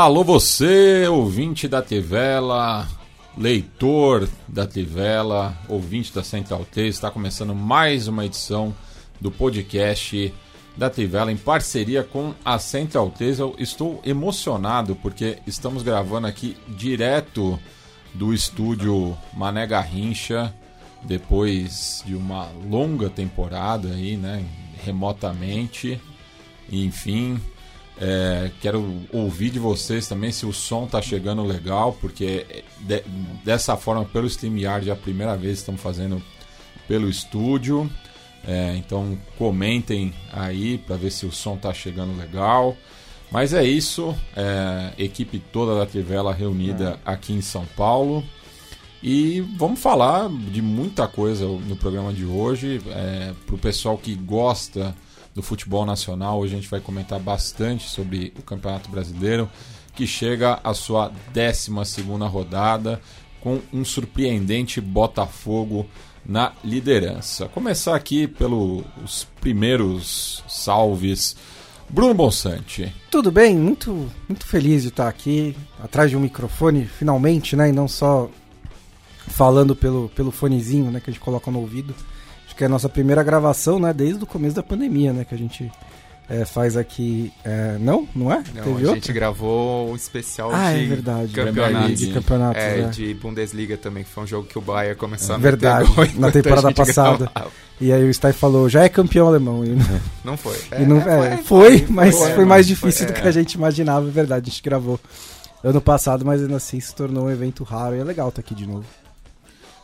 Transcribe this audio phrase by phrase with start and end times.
[0.00, 2.86] Alô você, ouvinte da Tivela,
[3.36, 8.72] leitor da Tivela, ouvinte da Central 3, está começando mais uma edição
[9.20, 10.32] do podcast
[10.76, 13.40] da Tivela em parceria com a Central 3.
[13.40, 17.58] Eu estou emocionado porque estamos gravando aqui direto
[18.14, 20.54] do estúdio Mané Garrincha,
[21.02, 24.44] depois de uma longa temporada aí, né,
[24.84, 26.00] remotamente.
[26.70, 27.40] Enfim,
[28.00, 33.02] é, quero ouvir de vocês também se o som tá chegando legal, porque de,
[33.44, 36.22] dessa forma, pelo StreamYard, é a primeira vez que estamos fazendo
[36.86, 37.90] pelo estúdio.
[38.46, 42.76] É, então comentem aí para ver se o som tá chegando legal.
[43.30, 47.10] Mas é isso, é, equipe toda da Trivela reunida é.
[47.12, 48.24] aqui em São Paulo.
[49.02, 52.80] E vamos falar de muita coisa no programa de hoje.
[52.88, 54.94] É, para o pessoal que gosta
[55.38, 56.40] do futebol nacional.
[56.40, 59.48] Hoje a gente vai comentar bastante sobre o Campeonato Brasileiro,
[59.94, 63.00] que chega à sua 12 rodada
[63.40, 65.86] com um surpreendente Botafogo
[66.26, 67.46] na liderança.
[67.46, 71.36] Começar aqui pelos primeiros salves.
[71.88, 72.92] Bruno Bonsante.
[73.08, 77.68] Tudo bem, muito, muito feliz de estar aqui atrás de um microfone, finalmente, né?
[77.68, 78.28] E não só
[79.28, 81.94] falando pelo, pelo fonezinho né, que a gente coloca no ouvido
[82.58, 83.92] que é a nossa primeira gravação, né?
[83.92, 85.24] Desde o começo da pandemia, né?
[85.24, 85.70] Que a gente
[86.28, 87.32] é, faz aqui.
[87.44, 88.06] É, não?
[88.12, 88.42] Não é?
[88.52, 91.32] Não, Teve a gente gravou um especial ah, de é verdade.
[91.32, 91.94] campeonato.
[91.94, 92.88] De campeonatos, é, é.
[92.88, 95.88] de Bundesliga também, que foi um jogo que o Bayern começou a Verdade,
[96.18, 97.30] na temporada passada.
[97.32, 97.52] Gravava.
[97.80, 99.64] E aí o Stay falou, já é campeão alemão.
[99.64, 100.00] E não,
[100.32, 100.56] não foi.
[100.72, 104.08] É, não, é, foi, foi, mas foi, foi mais difícil do que a gente imaginava,
[104.08, 104.48] é verdade.
[104.48, 104.98] A gente gravou
[105.62, 108.52] ano passado, mas ainda assim se tornou um evento raro e é legal estar aqui
[108.52, 108.84] de novo.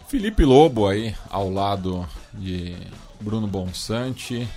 [0.09, 2.76] Felipe Lobo aí, ao lado de
[3.20, 4.48] Bruno Bonsante.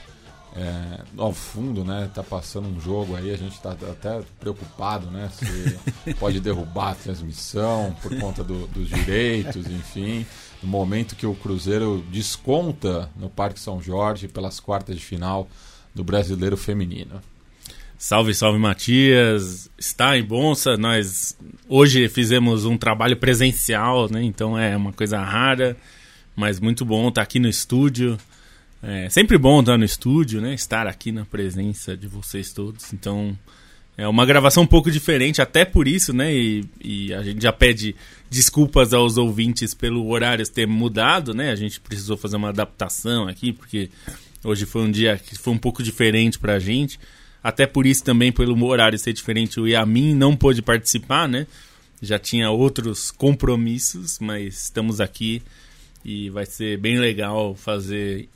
[0.55, 2.09] É, ao fundo, né?
[2.15, 5.29] Tá passando um jogo aí, a gente tá até preocupado, né?
[5.31, 10.25] Se pode derrubar a transmissão por conta do, dos direitos, enfim.
[10.63, 15.47] No momento que o Cruzeiro desconta no Parque São Jorge pelas quartas de final
[15.93, 17.21] do Brasileiro Feminino.
[17.99, 20.77] Salve, salve Matias, está em Bonsa.
[20.77, 21.35] Nós
[21.67, 24.21] hoje fizemos um trabalho presencial, né?
[24.23, 25.75] Então é uma coisa rara,
[26.35, 28.15] mas muito bom estar aqui no estúdio.
[28.83, 30.53] É sempre bom estar no estúdio, né?
[30.53, 32.93] Estar aqui na presença de vocês todos.
[32.93, 33.35] Então,
[33.97, 36.31] é uma gravação um pouco diferente, até por isso, né?
[36.31, 37.95] E, e, a gente já pede
[38.29, 41.49] desculpas aos ouvintes pelo horário ter mudado, né?
[41.49, 43.89] A gente precisou fazer uma adaptação aqui, porque
[44.43, 46.99] hoje foi um dia que foi um pouco diferente pra gente.
[47.43, 51.47] Até por isso também, pelo horário ser diferente, o Yamin não pôde participar, né?
[52.01, 55.41] Já tinha outros compromissos, mas estamos aqui
[56.03, 58.29] e vai ser bem legal fazer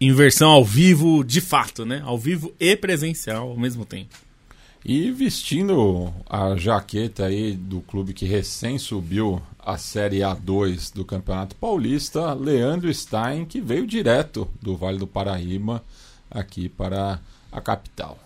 [0.00, 2.02] inversão ao vivo de fato, né?
[2.04, 4.16] Ao vivo e presencial ao mesmo tempo.
[4.84, 11.56] E vestindo a jaqueta aí do clube que recém subiu a Série A2 do Campeonato
[11.56, 15.84] Paulista, Leandro Stein, que veio direto do Vale do Paraíba
[16.30, 17.20] aqui para
[17.50, 18.18] a capital.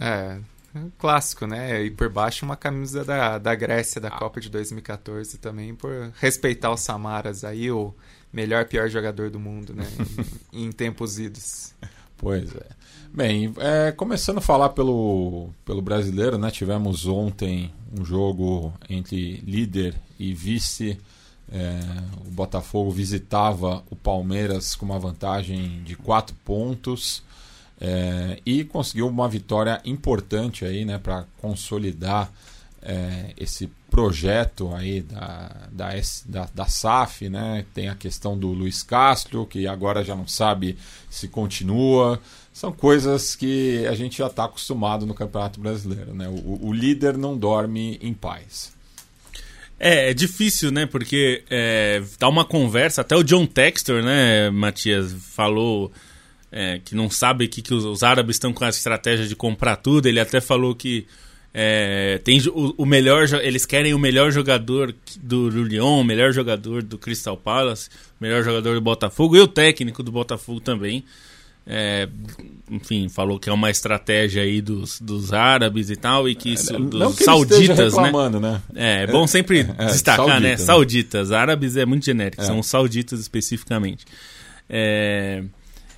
[0.00, 0.38] É,
[0.74, 1.82] é um clássico, né?
[1.84, 6.72] E por baixo uma camisa da, da Grécia da Copa de 2014 também, por respeitar
[6.72, 7.94] os Samaras aí, o
[8.32, 9.86] melhor pior jogador do mundo, né?
[10.52, 11.74] em, em tempos idos.
[12.16, 12.66] Pois é.
[13.12, 16.50] Bem, é, começando a falar pelo, pelo brasileiro, né?
[16.50, 20.98] Tivemos ontem um jogo entre líder e vice.
[21.52, 21.78] É,
[22.26, 27.22] o Botafogo visitava o Palmeiras com uma vantagem de quatro pontos
[27.80, 32.32] é, e conseguiu uma vitória importante aí, né, para consolidar
[32.84, 35.90] é, esse projeto aí da, da,
[36.26, 37.64] da, da, SAF, né?
[37.72, 40.76] Tem a questão do Luiz Castro, que agora já não sabe
[41.08, 42.20] se continua.
[42.52, 46.28] São coisas que a gente já está acostumado no Campeonato Brasileiro, né?
[46.28, 48.72] O, o, líder não dorme em paz.
[49.78, 50.86] É, é difícil, né?
[50.86, 55.90] Porque é, tá uma conversa, até o John Textor, né, Matias, falou
[56.56, 59.74] é, que não sabe que, que os, os árabes estão com a estratégia de comprar
[59.74, 60.06] tudo.
[60.06, 61.04] Ele até falou que
[61.56, 64.92] É, tem o, o, melhor, eles querem o melhor jogador
[65.22, 67.88] do, do Lyon, o melhor jogador do Crystal Palace,
[68.20, 71.04] o melhor jogador do Botafogo e o técnico do Botafogo também.
[71.64, 72.08] É,
[72.68, 76.76] enfim, falou que é uma estratégia aí dos, dos árabes e tal, e que isso,
[76.76, 78.10] dos que sauditas, né?
[78.40, 78.62] né?
[78.74, 80.56] É, é bom sempre é, destacar, saudita, né?
[80.56, 81.30] Sauditas.
[81.30, 82.44] Árabes é muito genérico, é.
[82.44, 84.04] são sauditas especificamente.
[84.68, 85.44] É,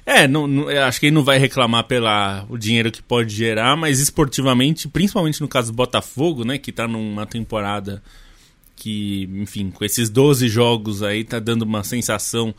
[0.06, 3.98] é não, não, acho que ele não vai reclamar pelo dinheiro que pode gerar, mas
[3.98, 6.56] esportivamente, principalmente no caso do Botafogo, né?
[6.58, 8.00] Que tá numa temporada
[8.76, 12.54] que, enfim, com esses 12 jogos aí, tá dando uma sensação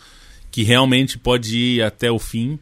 [0.52, 2.60] que realmente pode ir até o fim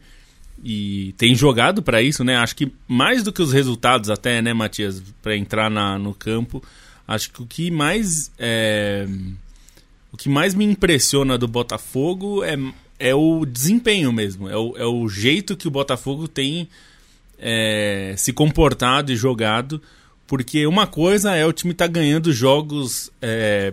[0.62, 2.36] e tem jogado para isso, né?
[2.36, 6.62] Acho que mais do que os resultados até, né, Matias, para entrar na, no campo,
[7.08, 9.06] acho que o que mais é,
[10.12, 12.56] o que mais me impressiona do Botafogo é,
[12.98, 16.68] é o desempenho mesmo, é o, é o jeito que o Botafogo tem
[17.38, 19.80] é, se comportado e jogado,
[20.26, 23.72] porque uma coisa é o time estar tá ganhando jogos é,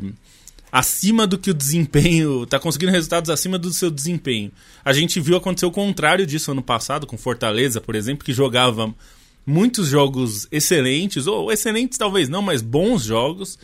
[0.72, 4.52] acima do que o desempenho, tá conseguindo resultados acima do seu desempenho.
[4.84, 8.94] A gente viu acontecer o contrário disso ano passado com Fortaleza, por exemplo, que jogava
[9.46, 13.58] muitos jogos excelentes, ou excelentes talvez não, mas bons jogos,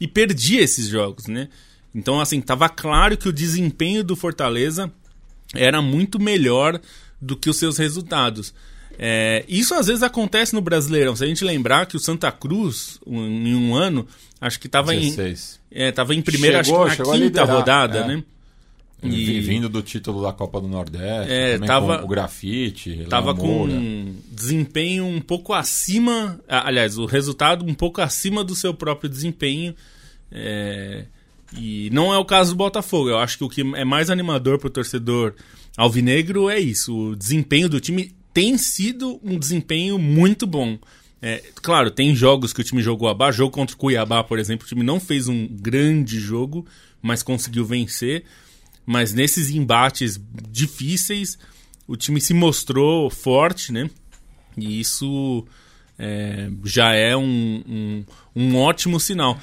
[0.00, 1.48] e perdia esses jogos, né?
[1.94, 4.92] Então, assim, tava claro que o desempenho do Fortaleza
[5.54, 6.80] era muito melhor
[7.20, 8.54] do que os seus resultados.
[8.98, 11.16] É, isso às vezes acontece no Brasileirão.
[11.16, 14.06] Se a gente lembrar que o Santa Cruz, um, em um ano,
[14.40, 15.14] acho que estava em,
[15.70, 18.06] é, tava em primeira, chegou, acho que na quinta rodada, é.
[18.06, 18.24] né?
[19.02, 19.40] E...
[19.40, 23.04] Vindo do título da Copa do Nordeste, é, tava, o grafite.
[23.08, 26.40] Tava com um desempenho um pouco acima.
[26.48, 29.74] Aliás, o resultado um pouco acima do seu próprio desempenho.
[30.32, 31.04] É,
[31.56, 33.10] e não é o caso do Botafogo.
[33.10, 35.34] Eu acho que o que é mais animador para o torcedor
[35.76, 36.96] alvinegro é isso.
[36.96, 40.78] O desempenho do time tem sido um desempenho muito bom.
[41.22, 43.38] É, claro, tem jogos que o time jogou abaixo.
[43.38, 46.66] Jogo contra o Cuiabá, por exemplo, o time não fez um grande jogo,
[47.00, 48.24] mas conseguiu vencer.
[48.84, 50.20] Mas nesses embates
[50.50, 51.38] difíceis,
[51.86, 53.88] o time se mostrou forte, né?
[54.56, 55.46] E isso
[55.98, 58.04] é, já é um, um,
[58.36, 59.40] um ótimo sinal.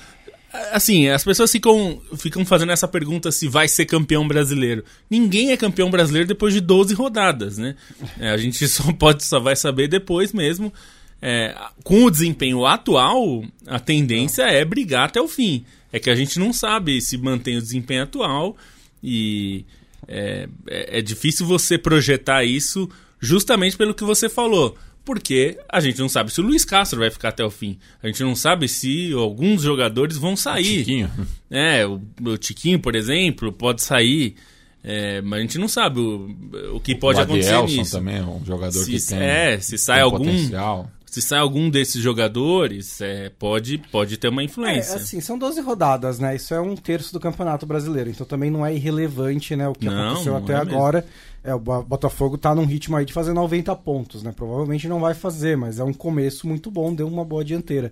[0.72, 4.84] Assim, as pessoas ficam, ficam fazendo essa pergunta se vai ser campeão brasileiro.
[5.10, 7.76] Ninguém é campeão brasileiro depois de 12 rodadas, né?
[8.20, 10.74] É, a gente só pode só vai saber depois mesmo.
[11.22, 15.64] É, com o desempenho atual, a tendência é brigar até o fim.
[15.94, 18.58] É que a gente não sabe se mantém o desempenho atual
[19.04, 19.66] e
[20.08, 22.90] é, é, é difícil você projetar isso
[23.20, 27.10] justamente pelo que você falou porque a gente não sabe se o Luiz Castro vai
[27.10, 27.78] ficar até o fim.
[28.02, 30.80] A gente não sabe se alguns jogadores vão sair.
[30.80, 31.12] O Tiquinho.
[31.50, 34.36] É, o, o Tiquinho, por exemplo, pode sair.
[34.84, 37.92] É, mas a gente não sabe o, o que pode o acontecer nisso.
[37.92, 40.90] também é um jogador se, que tem, é, se sai algum potencial.
[41.12, 44.94] Se sai algum desses jogadores, é, pode, pode ter uma influência.
[44.94, 46.38] É, assim, são 12 rodadas, né?
[46.38, 48.10] Isso é um terço do Campeonato Brasileiro.
[48.10, 49.68] Então também não é irrelevante, né?
[49.68, 51.02] O que não, aconteceu até é agora.
[51.02, 51.12] Mesmo.
[51.44, 54.32] É, o Botafogo tá num ritmo aí de fazer 90 pontos, né?
[54.34, 57.92] Provavelmente não vai fazer, mas é um começo muito bom, deu uma boa dianteira.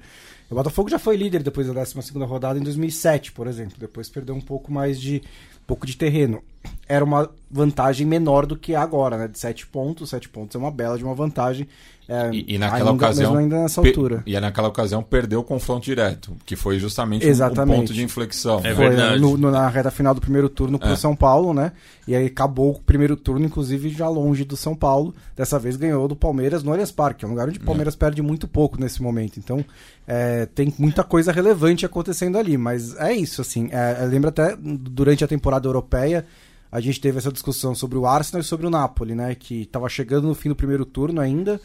[0.50, 3.76] O Botafogo já foi líder depois da 12 rodada em 2007, por exemplo.
[3.78, 5.22] Depois perdeu um pouco mais de
[5.68, 6.42] pouco de terreno.
[6.88, 9.28] Era uma vantagem menor do que agora, né?
[9.28, 10.10] De 7 pontos.
[10.10, 11.68] 7 pontos é uma bela de uma vantagem.
[12.12, 13.38] É, e, e, naquela ainda, ocasião.
[13.38, 14.24] ainda nessa altura.
[14.26, 17.76] E naquela ocasião perdeu o confronto direto, que foi justamente Exatamente.
[17.76, 18.62] um ponto de inflexão.
[18.64, 18.90] É foi
[19.20, 20.96] no, no, na reta final do primeiro turno para o é.
[20.96, 21.72] São Paulo, né?
[22.08, 25.14] E aí acabou o primeiro turno, inclusive, já longe do São Paulo.
[25.36, 27.98] Dessa vez ganhou do Palmeiras no Allianz Parque, é um lugar onde o Palmeiras é.
[27.98, 29.38] perde muito pouco nesse momento.
[29.38, 29.64] Então,
[30.08, 32.58] é, tem muita coisa relevante acontecendo ali.
[32.58, 33.70] Mas é isso, assim.
[33.72, 36.26] É, lembra até durante a temporada europeia
[36.72, 39.34] a gente teve essa discussão sobre o Arsenal e sobre o Napoli, né?
[39.36, 41.60] Que estava chegando no fim do primeiro turno ainda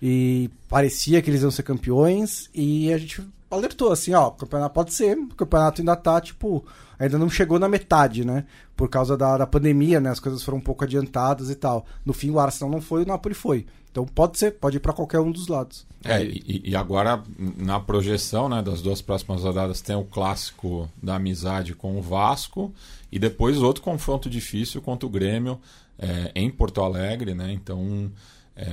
[0.00, 4.74] e parecia que eles iam ser campeões e a gente alertou assim, ó, o campeonato
[4.74, 6.64] pode ser, o campeonato ainda tá, tipo,
[6.98, 8.44] ainda não chegou na metade, né?
[8.76, 10.10] Por causa da, da pandemia, né?
[10.10, 11.86] As coisas foram um pouco adiantadas e tal.
[12.04, 13.66] No fim, o Arsenal não foi, o Napoli foi.
[13.90, 15.86] Então pode ser, pode ir para qualquer um dos lados.
[16.04, 17.22] É, e, e, agora,
[17.56, 22.72] na projeção né, das duas próximas rodadas, tem o clássico da amizade com o Vasco
[23.10, 25.58] e depois outro confronto difícil contra o Grêmio
[25.98, 27.52] é, em Porto Alegre, né?
[27.52, 28.10] Então.
[28.54, 28.66] É,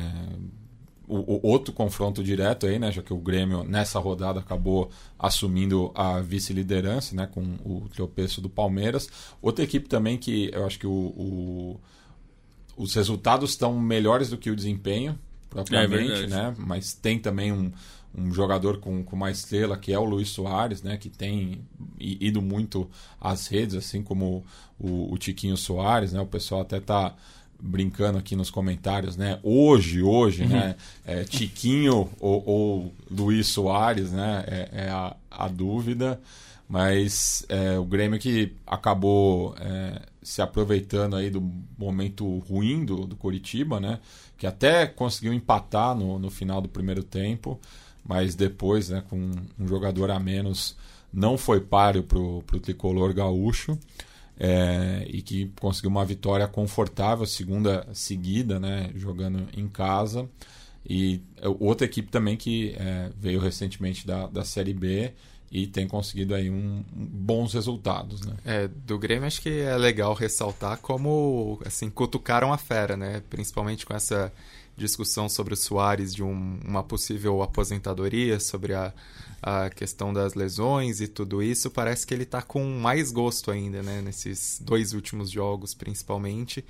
[1.15, 2.91] o, o, outro confronto direto aí, né?
[2.91, 7.27] Já que o Grêmio nessa rodada acabou assumindo a vice-liderança, né?
[7.27, 9.07] Com o tropeço do Palmeiras.
[9.41, 11.79] Outra equipe também que eu acho que o, o
[12.75, 15.17] os resultados estão melhores do que o desempenho,
[15.47, 16.55] propriamente, é né?
[16.57, 17.71] Mas tem também um,
[18.15, 20.97] um jogador com, com uma estrela que é o Luiz Soares, né?
[20.97, 21.61] Que tem
[21.99, 22.89] ido muito
[23.21, 24.43] às redes, assim como
[24.79, 26.19] o, o Tiquinho Soares, né?
[26.19, 27.15] O pessoal até tá
[27.63, 29.39] brincando aqui nos comentários, né?
[29.41, 30.75] Hoje, hoje, né?
[31.05, 34.43] É, Tiquinho ou, ou Luiz Soares, né?
[34.47, 36.19] É, é a, a, dúvida.
[36.67, 41.41] Mas é, o Grêmio que acabou é, se aproveitando aí do
[41.77, 43.99] momento ruim do, do Coritiba, né?
[44.37, 47.59] Que até conseguiu empatar no, no final do primeiro tempo,
[48.05, 49.03] mas depois, né?
[49.09, 50.75] Com um jogador a menos,
[51.13, 53.77] não foi páreo para o tricolor gaúcho
[54.39, 60.27] é, e que conseguiu uma vitória confortável, segunda seguida, né, jogando em casa.
[60.87, 61.21] E
[61.59, 65.13] outra equipe também que é, veio recentemente da, da Série B
[65.49, 68.33] e tem conseguido aí um, um, bons resultados, né?
[68.43, 73.21] É, do Grêmio acho que é legal ressaltar como assim cutucaram a fera, né?
[73.29, 74.33] Principalmente com essa
[74.75, 78.91] discussão sobre o Soares de um, uma possível aposentadoria, sobre a,
[79.45, 83.83] a questão das lesões e tudo isso, parece que ele está com mais gosto ainda,
[83.83, 84.01] né?
[84.01, 86.63] Nesses dois últimos jogos, principalmente.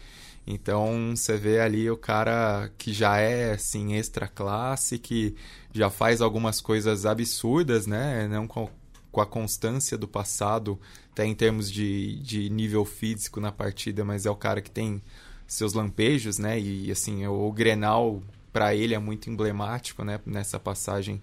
[0.46, 5.36] Então você vê ali o cara que já é assim extra classe, que
[5.72, 8.27] já faz algumas coisas absurdas, né?
[8.27, 8.68] Não com,
[9.12, 10.80] com a constância do passado,
[11.12, 15.00] até em termos de, de nível físico na partida, mas é o cara que tem
[15.46, 16.60] seus lampejos, né?
[16.60, 18.20] E assim, o, o Grenal
[18.51, 20.20] para ele é muito emblemático, né?
[20.25, 21.22] Nessa passagem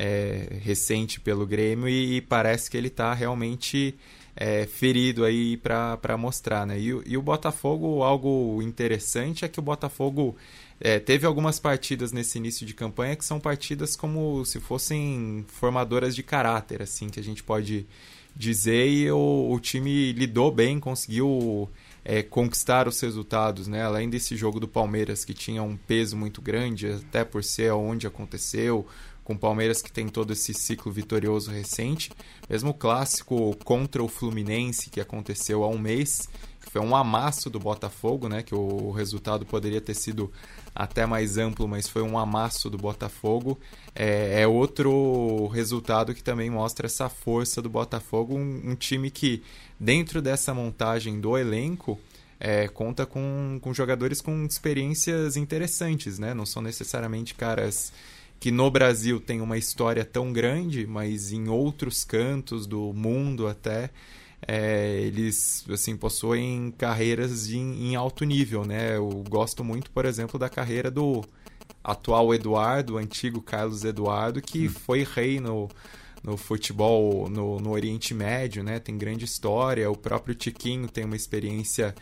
[0.00, 3.96] é, recente pelo Grêmio e, e, parece que ele está realmente
[4.36, 6.78] é, ferido aí para mostrar, né?
[6.78, 10.36] E, e, o Botafogo, algo interessante é que o Botafogo
[10.80, 16.14] é, teve algumas partidas nesse início de campanha que são partidas como se fossem formadoras
[16.14, 17.84] de caráter, assim, que a gente pode
[18.36, 21.68] dizer, e o, o time lidou bem, conseguiu
[22.04, 23.82] é, conquistar os resultados, né?
[23.82, 28.06] Além desse jogo do Palmeiras que tinha um peso muito grande, até por ser onde
[28.06, 28.86] aconteceu,
[29.28, 32.10] com o Palmeiras que tem todo esse ciclo vitorioso recente.
[32.48, 36.26] Mesmo o clássico contra o Fluminense que aconteceu há um mês,
[36.64, 38.42] que foi um amasso do Botafogo, né?
[38.42, 40.32] Que o resultado poderia ter sido
[40.74, 43.60] até mais amplo, mas foi um amasso do Botafogo.
[43.94, 49.42] É, é outro resultado que também mostra essa força do Botafogo, um, um time que
[49.78, 52.00] dentro dessa montagem do elenco
[52.40, 56.32] é, conta com, com jogadores com experiências interessantes, né?
[56.32, 57.92] Não são necessariamente caras
[58.40, 63.90] que no Brasil tem uma história tão grande, mas em outros cantos do mundo até
[64.46, 68.96] é, eles assim possuem carreiras em, em, alto nível, né?
[68.96, 71.24] Eu gosto muito, por exemplo, da carreira do
[71.82, 74.70] atual Eduardo, o antigo Carlos Eduardo, que hum.
[74.70, 75.68] foi rei no,
[76.22, 78.78] no futebol no, no Oriente Médio, né?
[78.78, 79.90] Tem grande história.
[79.90, 81.94] O próprio Tiquinho tem uma experiência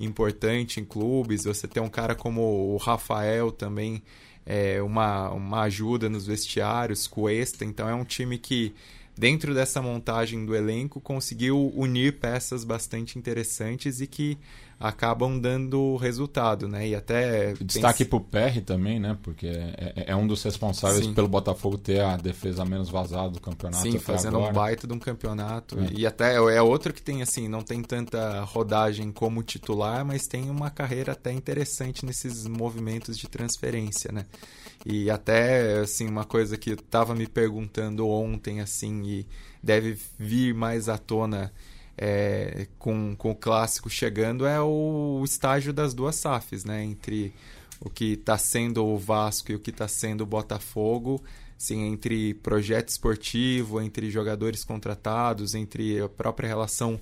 [0.00, 1.44] importante em clubes.
[1.44, 2.40] Você tem um cara como
[2.72, 4.02] o Rafael também
[4.44, 7.64] é, uma, uma ajuda nos vestiários, Cuesta.
[7.64, 8.74] Então é um time que,
[9.16, 14.38] dentro dessa montagem do elenco, conseguiu unir peças bastante interessantes e que
[14.82, 16.88] acabam dando resultado, né?
[16.88, 19.16] E até destaque para o PR também, né?
[19.22, 21.14] Porque é, é, é um dos responsáveis Sim.
[21.14, 23.82] pelo Botafogo ter a defesa menos vazada do campeonato.
[23.82, 24.50] Sim, fazendo agora.
[24.50, 25.90] um baita de um campeonato é.
[25.92, 30.50] e até é outro que tem assim não tem tanta rodagem como titular, mas tem
[30.50, 34.26] uma carreira até interessante nesses movimentos de transferência, né?
[34.84, 39.26] E até assim uma coisa que eu tava me perguntando ontem assim e
[39.62, 41.52] deve vir mais à tona
[41.96, 46.82] é, com, com o clássico chegando é o, estágio das duas SAFs, né?
[46.84, 47.32] Entre
[47.80, 51.22] o que está sendo o Vasco e o que está sendo o Botafogo,
[51.58, 57.00] sim, entre projeto esportivo, entre jogadores contratados, entre a própria relação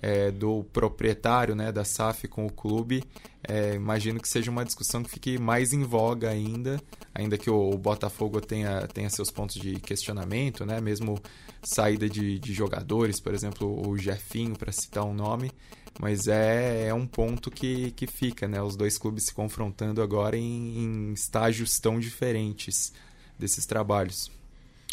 [0.00, 3.04] é, do proprietário né, da SAF com o clube,
[3.46, 6.80] é, imagino que seja uma discussão que fique mais em voga ainda,
[7.20, 11.20] ainda que o, Botafogo tenha, tenha seus pontos de questionamento, né, mesmo
[11.62, 15.52] saída de, de jogadores, por exemplo, o Jefinho, para citar um nome,
[16.00, 20.36] mas é, é um ponto que, que fica, né, os dois clubes se confrontando agora
[20.36, 22.92] em, em estágios tão diferentes
[23.38, 24.30] desses trabalhos.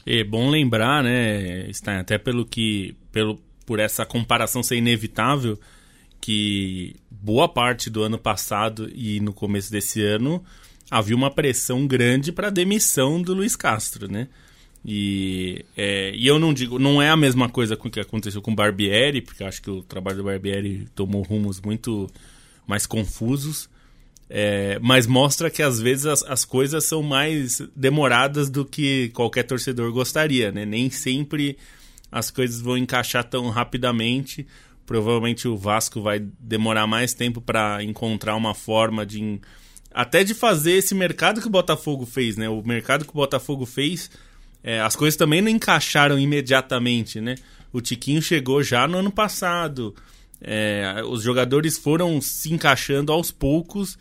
[0.06, 1.70] É bom lembrar, né,
[2.00, 5.60] até pelo que pelo por essa comparação ser inevitável,
[6.22, 10.42] que boa parte do ano passado e no começo desse ano
[10.90, 14.28] havia uma pressão grande para a demissão do Luiz Castro, né?
[14.86, 18.42] E, é, e eu não digo, não é a mesma coisa com o que aconteceu
[18.42, 22.10] com o Barbieri, porque acho que o trabalho do Barbieri tomou rumos muito
[22.66, 23.70] mais confusos.
[24.30, 29.44] É, mas mostra que às vezes as, as, coisas são mais demoradas do que qualquer
[29.44, 30.66] torcedor gostaria, né?
[30.66, 31.58] Nem sempre
[32.12, 34.46] as coisas vão encaixar tão rapidamente.
[34.86, 39.40] Provavelmente o Vasco vai demorar mais tempo para encontrar uma forma de
[39.92, 42.48] até de fazer esse mercado que o Botafogo fez, né?
[42.50, 44.10] O mercado que o Botafogo fez,
[44.64, 47.36] é, as coisas também não encaixaram imediatamente, né?
[47.72, 49.96] O Tiquinho chegou já no ano passado.
[50.42, 53.98] É, os jogadores foram se encaixando aos poucos.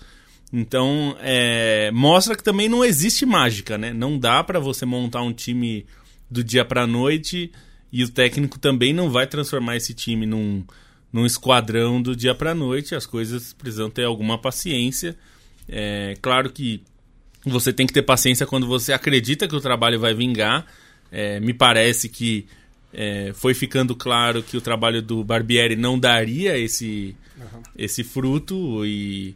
[0.53, 3.93] Então, é, mostra que também não existe mágica, né?
[3.93, 5.87] Não dá para você montar um time
[6.31, 7.51] do dia para noite
[7.93, 10.65] e o técnico também não vai transformar esse time num,
[11.13, 12.95] num esquadrão do dia para noite.
[12.95, 15.17] As coisas precisam ter alguma paciência.
[15.69, 16.83] É claro que
[17.45, 20.67] você tem que ter paciência quando você acredita que o trabalho vai vingar.
[21.11, 22.47] É, me parece que
[22.93, 27.63] é, foi ficando claro que o trabalho do Barbieri não daria esse, uhum.
[27.77, 29.35] esse fruto e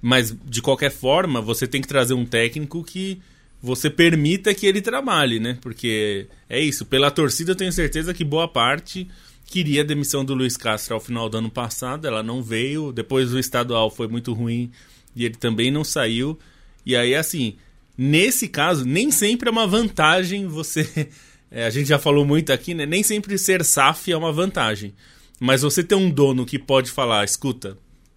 [0.00, 3.22] mas de qualquer forma você tem que trazer um técnico que
[3.62, 5.56] você permita que ele trabalhe, né?
[5.62, 9.08] Porque é isso, pela torcida eu tenho certeza que boa parte
[9.46, 13.32] queria a demissão do Luiz Castro ao final do ano passado, ela não veio, depois
[13.32, 14.70] o estadual foi muito ruim
[15.14, 16.38] e ele também não saiu.
[16.84, 17.56] E aí assim,
[17.96, 21.08] nesse caso, nem sempre é uma vantagem você
[21.50, 22.84] é, a gente já falou muito aqui, né?
[22.84, 24.94] Nem sempre ser SAF é uma vantagem.
[25.40, 27.76] Mas você ter um dono que pode falar, escuta,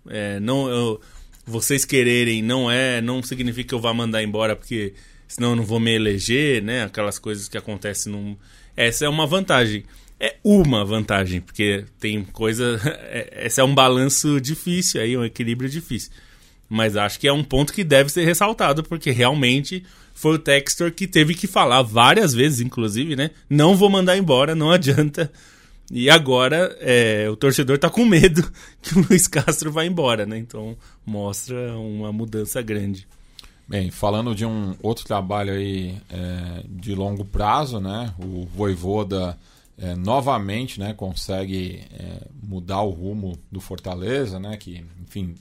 [0.10, 1.01] é, não, eu,
[1.46, 4.94] vocês quererem não é, não significa que eu vá mandar embora porque
[5.27, 6.84] senão eu não vou me eleger, né?
[6.84, 8.38] Aquelas coisas que acontecem num.
[8.75, 9.84] Essa é uma vantagem.
[10.20, 12.80] É uma vantagem, porque tem coisa.
[13.10, 16.12] É, esse é um balanço difícil aí, um equilíbrio difícil.
[16.69, 19.83] Mas acho que é um ponto que deve ser ressaltado, porque realmente
[20.13, 23.31] foi o Textor que teve que falar várias vezes, inclusive, né?
[23.50, 25.31] Não vou mandar embora, não adianta.
[25.89, 28.43] E agora é, o torcedor tá com medo
[28.81, 30.38] que o Luiz Castro vá embora, né?
[30.38, 33.07] Então mostra uma mudança grande.
[33.67, 38.13] Bem, falando de um outro trabalho aí é, de longo prazo, né?
[38.17, 39.38] O Voivoda
[39.77, 40.93] é, novamente, né?
[40.93, 44.57] Consegue é, mudar o rumo do Fortaleza, né?
[44.57, 45.36] Que, enfim,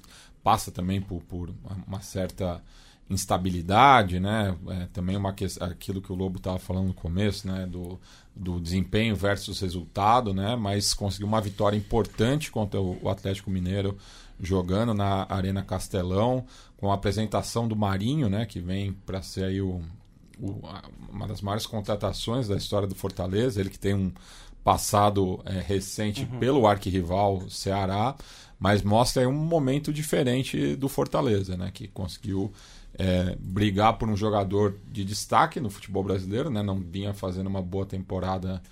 [0.47, 1.53] passa também por, por
[1.89, 2.63] uma certa
[3.11, 4.57] instabilidade, né?
[4.69, 7.67] É, também uma aquilo que o Lobo estava falando no começo, né?
[7.67, 7.99] Do,
[8.33, 10.55] do desempenho versus resultado, né?
[10.55, 13.99] Mas conseguiu uma vitória importante contra o Atlético Mineiro
[14.41, 16.45] jogando na Arena Castelão,
[16.77, 18.47] com a apresentação do Marinho, né?
[18.47, 19.83] Que vem para ser aí o,
[20.39, 20.61] o,
[21.11, 23.61] uma das maiores contratações da história do Fortaleza.
[23.61, 24.13] Ele que tem um
[24.67, 26.41] passado é, recente uhum.
[26.41, 28.17] pelo arquirrival Ceará,
[28.59, 31.71] mas mostra um momento diferente do Fortaleza, né?
[31.73, 32.53] Que conseguiu
[32.99, 36.63] é, brigar por um jogador de destaque no futebol brasileiro, né?
[36.63, 38.63] Não vinha fazendo uma boa temporada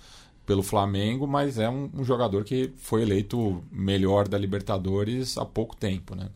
[0.45, 5.75] pelo Flamengo, mas é um, um, jogador que foi eleito melhor da Libertadores há pouco
[5.75, 6.29] tempo, né?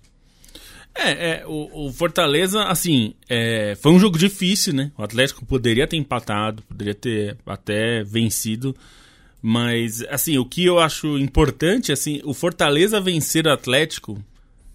[0.96, 4.92] É, é o, o, Fortaleza, assim, é, foi um jogo difícil, né?
[4.98, 8.76] O Atlético poderia ter empatado, poderia ter até vencido,
[9.42, 14.22] mas, assim, o que eu acho importante, assim, o Fortaleza vencer o Atlético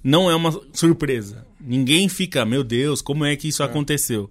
[0.03, 1.47] não é uma surpresa.
[1.61, 3.67] Ninguém fica, meu Deus, como é que isso é.
[3.67, 4.31] aconteceu?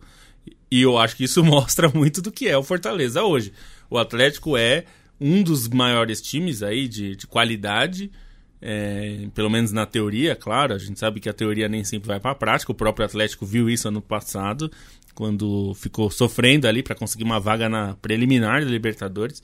[0.72, 3.54] E eu acho que isso mostra muito do que é o Fortaleza hoje.
[3.90, 4.86] O Atlético é
[5.22, 8.12] um dos maiores times aí de, de qualidade,
[8.60, 10.74] é, pelo menos na teoria, claro.
[10.74, 12.72] A gente sabe que a teoria nem sempre vai para a prática.
[12.72, 14.72] O próprio Atlético viu isso ano passado,
[15.14, 19.44] quando ficou sofrendo ali para conseguir uma vaga na preliminar da Libertadores.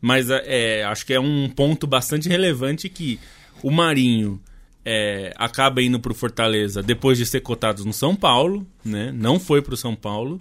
[0.00, 3.18] Mas é, acho que é um ponto bastante relevante que
[3.62, 4.40] o Marinho
[4.84, 9.12] é, acaba indo para o Fortaleza depois de ser cotado no São Paulo, né?
[9.12, 10.40] Não foi para o São Paulo.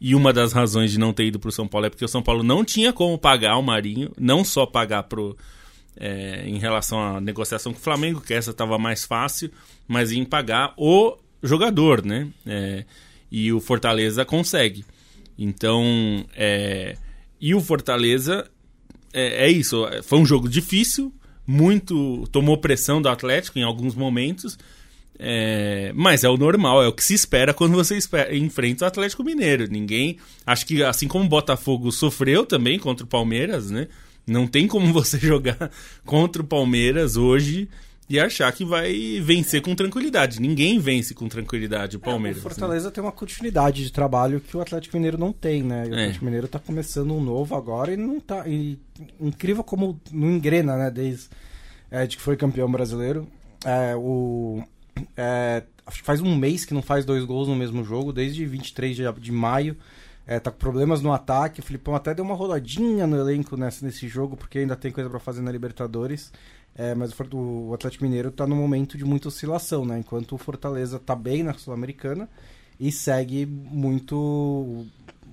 [0.00, 2.08] E uma das razões de não ter ido para o São Paulo é porque o
[2.08, 5.36] São Paulo não tinha como pagar o Marinho, não só pagar pro,
[5.96, 9.50] é, em relação à negociação com o Flamengo, que essa estava mais fácil,
[9.86, 12.28] mas em pagar o jogador, né?
[12.46, 12.84] É,
[13.30, 14.84] e o Fortaleza consegue.
[15.38, 16.96] Então, é,
[17.40, 18.50] e o Fortaleza
[19.14, 19.86] é, é isso.
[20.02, 21.12] Foi um jogo difícil,
[21.46, 22.26] muito.
[22.32, 24.58] tomou pressão do Atlético em alguns momentos.
[25.16, 28.88] É, mas é o normal, é o que se espera quando você espera, enfrenta o
[28.88, 29.68] Atlético Mineiro.
[29.70, 30.18] Ninguém.
[30.44, 33.88] Acho que assim como o Botafogo sofreu também contra o Palmeiras, né?
[34.26, 35.70] Não tem como você jogar
[36.04, 37.68] contra o Palmeiras hoje
[38.08, 40.40] e achar que vai vencer com tranquilidade.
[40.40, 42.38] Ninguém vence com tranquilidade o Palmeiras.
[42.38, 42.50] É, o né?
[42.50, 42.90] Fortaleza né?
[42.90, 45.86] tem uma continuidade de trabalho que o Atlético Mineiro não tem, né?
[45.86, 46.02] E o é.
[46.02, 48.46] Atlético Mineiro tá começando um novo agora e não tá.
[48.46, 48.78] E,
[49.20, 50.90] incrível como não engrena, né?
[50.90, 51.28] Desde
[51.90, 53.26] é, de que foi campeão brasileiro.
[53.64, 54.62] É, o,
[55.16, 58.44] é, acho que faz um mês que não faz dois gols no mesmo jogo, desde
[58.44, 59.76] 23 de, de maio.
[60.26, 61.60] É, tá com problemas no ataque.
[61.60, 65.10] O Filipão até deu uma rodadinha no elenco nesse, nesse jogo, porque ainda tem coisa
[65.10, 66.32] para fazer na Libertadores.
[66.76, 69.98] É, mas o, Atlético Mineiro está num momento de muita oscilação, né?
[69.98, 72.28] Enquanto o Fortaleza está bem na Sul-Americana
[72.80, 74.84] e segue muito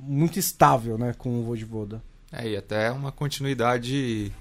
[0.04, 2.02] muito estável, né, com o Voivoda.
[2.32, 4.32] É, e até uma continuidade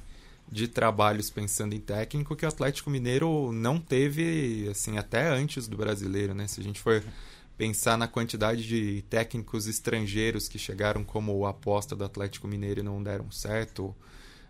[0.50, 5.76] de trabalhos pensando em técnico que o Atlético Mineiro não teve, assim, até antes do
[5.76, 6.46] brasileiro, né?
[6.46, 7.02] Se a gente for
[7.60, 13.02] pensar na quantidade de técnicos estrangeiros que chegaram como aposta do Atlético Mineiro e não
[13.02, 13.94] deram certo,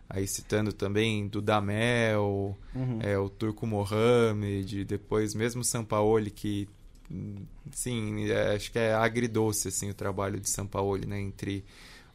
[0.08, 3.00] aí citando também Dudamel, uhum.
[3.02, 6.68] é, o Turco Mohamed, depois mesmo Sampaoli, que
[7.72, 11.64] sim, é, acho que é agridoce assim, o trabalho de Sampaoli, né, entre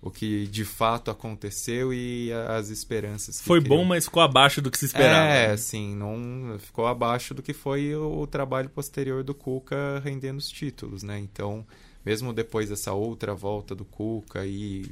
[0.05, 3.41] o que de fato aconteceu e as esperanças.
[3.41, 3.79] foi criou.
[3.79, 5.33] bom, mas ficou abaixo do que se esperava.
[5.33, 5.57] É, né?
[5.57, 10.47] sim, não ficou abaixo do que foi o, o trabalho posterior do Cuca rendendo os
[10.47, 11.17] títulos, né?
[11.17, 11.65] Então,
[12.05, 14.85] mesmo depois dessa outra volta do Cuca e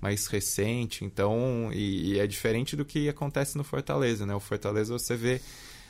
[0.00, 4.34] mais recente, então, e, e, é diferente do que acontece no Fortaleza, né?
[4.34, 5.38] O Fortaleza você vê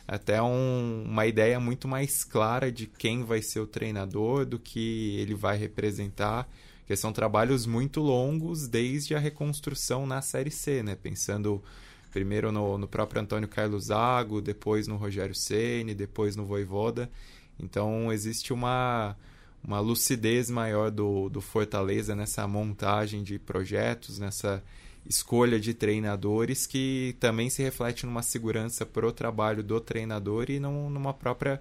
[0.08, 5.20] até um, uma ideia muito mais clara de quem vai ser o treinador, do que
[5.20, 6.48] ele vai representar
[6.86, 10.94] porque são trabalhos muito longos desde a reconstrução na Série C, né?
[10.94, 11.60] Pensando
[12.12, 17.10] primeiro no, no próprio Antônio Carlos Zago, depois no Rogério Ceni, depois no Voivoda.
[17.58, 19.16] Então existe uma,
[19.64, 24.62] uma lucidez maior do, do Fortaleza nessa montagem de projetos, nessa
[25.04, 30.60] escolha de treinadores que também se reflete numa segurança para o trabalho do treinador e
[30.60, 31.60] não numa própria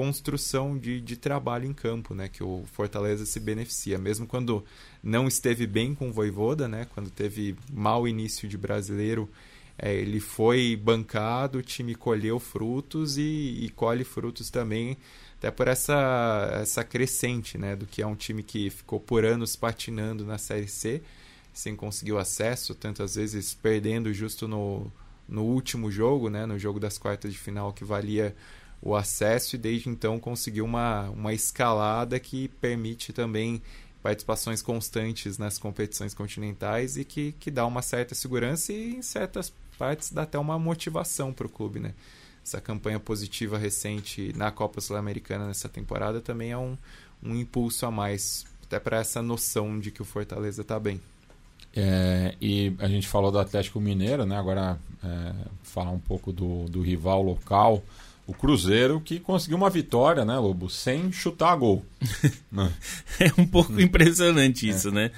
[0.00, 2.26] construção de, de trabalho em campo, né?
[2.26, 4.64] Que o Fortaleza se beneficia, mesmo quando
[5.02, 6.86] não esteve bem com o Voivoda, né?
[6.94, 9.28] Quando teve mau início de brasileiro,
[9.78, 14.96] é, ele foi bancado, o time colheu frutos e, e, colhe frutos também,
[15.36, 17.76] até por essa, essa crescente, né?
[17.76, 21.02] Do que é um time que ficou por anos patinando na Série C,
[21.52, 24.90] sem conseguir o acesso, tantas vezes perdendo justo no,
[25.28, 26.46] no último jogo, né?
[26.46, 28.34] No jogo das quartas de final que valia
[28.82, 33.62] o acesso e desde então conseguiu uma, uma escalada que permite também
[34.02, 39.52] participações constantes nas competições continentais e que, que dá uma certa segurança e em certas
[39.78, 41.94] partes dá até uma motivação para o clube, né?
[42.42, 46.76] Essa campanha positiva recente na Copa Sul-Americana nessa temporada também é um,
[47.22, 50.98] um impulso a mais, até para essa noção de que o Fortaleza está bem.
[51.76, 54.36] É, e a gente falou do Atlético Mineiro, né?
[54.36, 57.82] Agora é, falar um pouco do, do rival local
[58.30, 61.84] o Cruzeiro que conseguiu uma vitória, né, Lobo, sem chutar gol.
[63.18, 64.92] É um pouco impressionante isso, é.
[64.92, 65.10] né?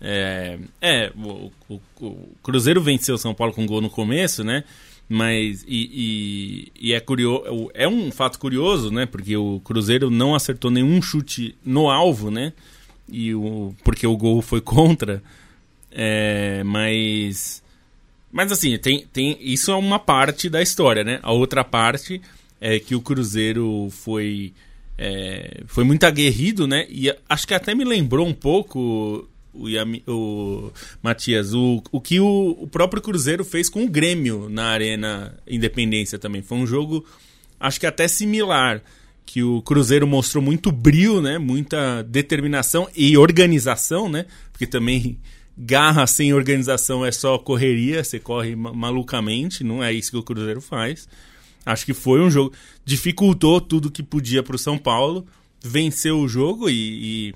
[0.00, 4.64] É, é o, o, o, Cruzeiro venceu o São Paulo com gol no começo, né?
[5.08, 9.06] Mas e, e, e, é curioso, é um fato curioso, né?
[9.06, 12.52] Porque o Cruzeiro não acertou nenhum chute no alvo, né?
[13.08, 15.22] E o porque o gol foi contra.
[15.90, 17.62] É, mas
[18.30, 21.18] mas assim, tem, tem isso é uma parte da história, né?
[21.22, 22.20] A outra parte
[22.62, 24.52] é, que o Cruzeiro foi,
[24.96, 26.86] é, foi muito aguerrido, né?
[26.88, 29.66] E acho que até me lembrou um pouco o,
[30.06, 30.72] o
[31.02, 36.20] Matias, o, o que o, o, próprio Cruzeiro fez com o Grêmio na Arena Independência
[36.20, 36.40] também.
[36.40, 37.04] Foi um jogo,
[37.58, 38.80] acho que até similar,
[39.26, 41.38] que o Cruzeiro mostrou muito brilho, né?
[41.38, 44.26] Muita determinação e organização, né?
[44.52, 45.18] Porque também
[45.58, 50.60] garra sem organização é só correria, você corre malucamente, não é isso que o Cruzeiro
[50.60, 51.08] faz.
[51.64, 52.52] Acho que foi um jogo.
[52.84, 55.26] Dificultou tudo que podia para o São Paulo.
[55.62, 57.34] Venceu o jogo e, e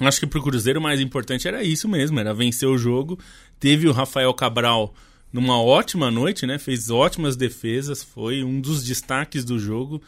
[0.00, 3.18] acho que para o Cruzeiro o mais importante era isso mesmo, era vencer o jogo.
[3.58, 4.94] Teve o Rafael Cabral
[5.32, 6.58] numa ótima noite, né?
[6.58, 10.00] Fez ótimas defesas, foi um dos destaques do jogo,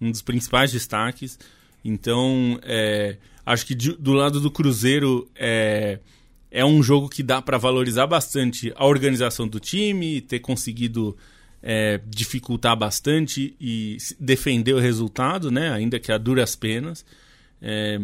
[0.00, 1.38] um dos principais destaques.
[1.84, 6.00] Então, é, acho que do lado do Cruzeiro é,
[6.50, 11.16] é um jogo que dá para valorizar bastante a organização do time, ter conseguido
[11.68, 15.72] é, dificultar bastante e defender o resultado, né?
[15.72, 17.04] ainda que a duras penas.
[17.60, 18.00] É,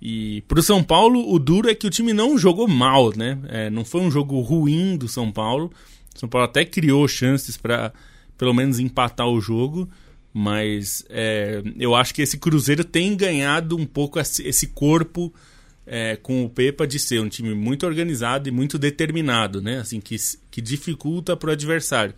[0.00, 3.36] e para o São Paulo, o duro é que o time não jogou mal, né?
[3.48, 5.72] É, não foi um jogo ruim do São Paulo.
[6.14, 7.92] O São Paulo até criou chances para
[8.38, 9.90] pelo menos empatar o jogo,
[10.32, 15.34] mas é, eu acho que esse Cruzeiro tem ganhado um pouco esse corpo
[15.84, 19.80] é, com o Pepa de ser um time muito organizado e muito determinado, né?
[19.80, 20.16] Assim que,
[20.48, 22.14] que dificulta para o adversário.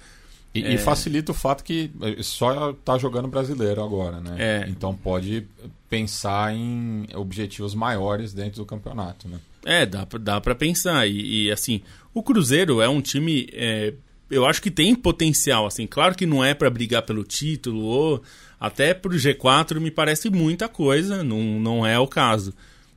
[0.54, 0.74] E, é...
[0.74, 4.36] e, facilita o fato que eh, só está jogando brasileiro agora, né?
[4.38, 4.66] É.
[4.68, 5.46] Então pode
[5.88, 9.38] pensar em objetivos maiores dentro do campeonato, né?
[9.64, 11.06] É, dá, dá para pensar.
[11.06, 11.80] E, e, assim,
[12.12, 13.48] o Cruzeiro é um time.
[13.52, 13.94] É,
[14.30, 15.86] eu acho que tem potencial, assim.
[15.86, 18.22] Claro que não é para brigar pelo título, ou
[18.58, 22.52] até pro G4 me parece muita coisa, não, não é o caso.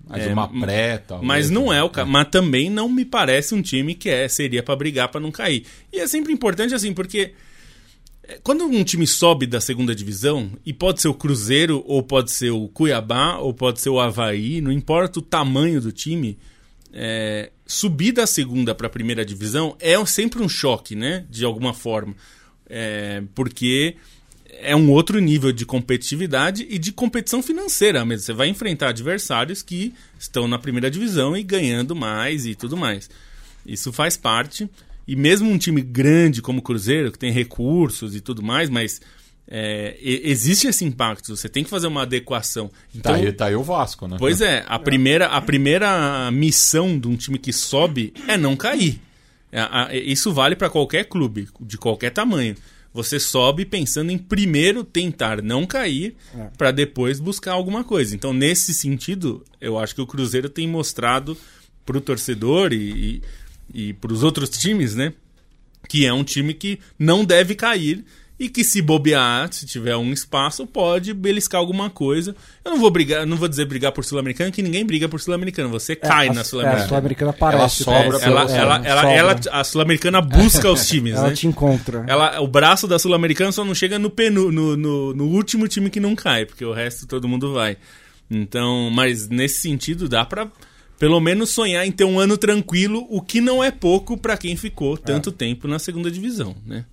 [0.08, 1.28] Mas é, uma pré, talvez.
[1.28, 2.08] Mas não é o caso.
[2.08, 2.12] É.
[2.12, 5.66] Mas também não me parece um time que é, seria para brigar para não cair.
[5.92, 7.32] E é sempre importante assim, porque é,
[8.44, 12.52] quando um time sobe da segunda divisão, e pode ser o Cruzeiro, ou pode ser
[12.52, 16.38] o Cuiabá, ou pode ser o Havaí, não importa o tamanho do time,
[16.94, 21.26] é, subir da segunda para a primeira divisão é sempre um choque, né?
[21.30, 22.16] De alguma forma.
[22.68, 23.98] É, porque
[24.48, 28.26] é um outro nível de competitividade e de competição financeira mesmo.
[28.26, 33.10] Você vai enfrentar adversários que estão na primeira divisão e ganhando mais e tudo mais.
[33.66, 34.70] Isso faz parte.
[35.08, 39.00] E mesmo um time grande como o Cruzeiro, que tem recursos e tudo mais, mas
[39.48, 41.36] é, existe esse impacto.
[41.36, 42.72] Você tem que fazer uma adequação.
[42.94, 44.18] Então, tá, aí, tá aí o Vasco, né?
[44.18, 49.00] Pois é, a primeira, a primeira missão de um time que sobe é não cair.
[49.52, 52.56] É, isso vale para qualquer clube, de qualquer tamanho.
[52.94, 56.48] Você sobe pensando em primeiro tentar não cair é.
[56.58, 58.16] para depois buscar alguma coisa.
[58.16, 61.38] Então, nesse sentido, eu acho que o Cruzeiro tem mostrado
[61.86, 63.22] para o torcedor e, e,
[63.74, 65.14] e para os outros times, né?
[65.88, 68.04] Que é um time que não deve cair
[68.38, 72.36] e que se bobear, se tiver um espaço, pode beliscar alguma coisa.
[72.66, 75.70] Eu não vou brigar, não vou dizer brigar por Sul-Americano, que ninguém briga por Sul-Americano.
[75.70, 76.82] Você é, cai a, na Sul-Americana.
[76.82, 77.84] É, a Sul-Americana aparece.
[77.88, 78.18] Ela sobra.
[78.18, 81.34] Ela, ela, ela, ela, ela, a Sul-Americana busca os times, ela né?
[81.34, 82.04] te encontra.
[82.08, 85.90] Ela, o braço da Sul-Americana só não chega no, penu, no, no, no último time
[85.90, 87.78] que não cai, porque o resto todo mundo vai.
[88.30, 90.50] Então, mas nesse sentido dá para
[90.98, 94.56] pelo menos sonhar em ter um ano tranquilo, o que não é pouco para quem
[94.56, 95.34] ficou tanto é.
[95.34, 96.86] tempo na segunda divisão, né?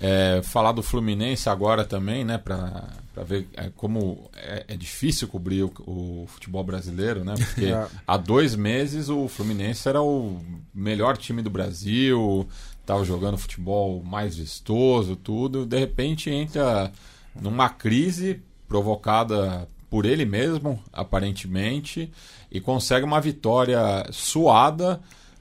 [0.00, 2.38] É, falar do Fluminense agora também, né?
[2.38, 2.84] Para
[3.26, 7.34] ver é, como é, é, difícil cobrir o, o, futebol brasileiro, né?
[7.36, 7.86] Porque é.
[8.06, 10.40] há dois meses o Fluminense era o
[10.72, 12.48] melhor time do Brasil,
[12.80, 15.66] estava jogando futebol mais vistoso, tudo.
[15.66, 16.92] De repente entra
[17.34, 22.12] numa crise provocada por ele mesmo, aparentemente,
[22.50, 25.00] e consegue uma vitória suada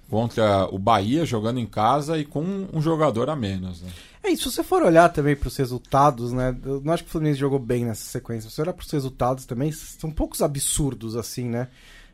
[0.09, 3.81] contra o Bahia jogando em casa e com um jogador a menos.
[3.81, 3.89] Né?
[4.23, 6.55] É, e se você for olhar também para os resultados, né?
[6.65, 8.49] Eu não acho que o Fluminense jogou bem nessa sequência.
[8.49, 11.67] Se você olhar para os resultados também, são poucos absurdos assim, né?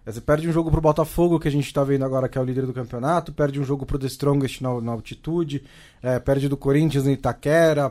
[0.06, 2.44] Você perde um jogo pro Botafogo, que a gente tá vendo agora que é o
[2.44, 5.64] líder do campeonato, perde um jogo pro The Strongest na, na altitude,
[6.02, 7.90] é, perde do Corinthians no Itaquera,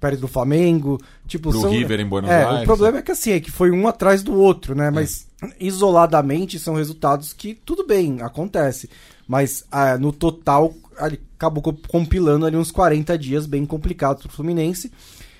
[0.00, 0.98] perde do Flamengo.
[1.26, 2.62] Tipo, pro são, River em Buenos é, Aires.
[2.62, 4.90] O problema é que assim, é que foi um atrás do outro, né?
[4.90, 5.31] Mas é.
[5.58, 8.88] Isoladamente são resultados que tudo bem, acontece.
[9.26, 14.90] Mas ah, no total, acabou compilando ali uns 40 dias bem complicados pro Fluminense.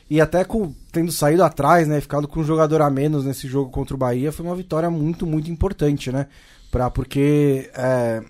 [0.09, 2.01] E até com, tendo saído atrás, né?
[2.01, 5.27] Ficado com um jogador a menos nesse jogo contra o Bahia, foi uma vitória muito,
[5.27, 6.27] muito importante, né?
[6.71, 8.23] Pra, porque é,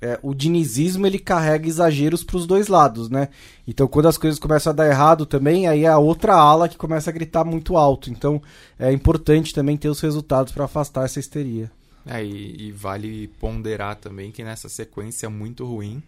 [0.00, 3.28] é, o dinizismo ele carrega exageros para os dois lados, né?
[3.66, 6.76] Então quando as coisas começam a dar errado também, aí é a outra ala que
[6.76, 8.10] começa a gritar muito alto.
[8.10, 8.42] Então
[8.78, 11.70] é importante também ter os resultados para afastar essa histeria.
[12.06, 16.02] É, e, e, vale ponderar também que nessa sequência muito ruim,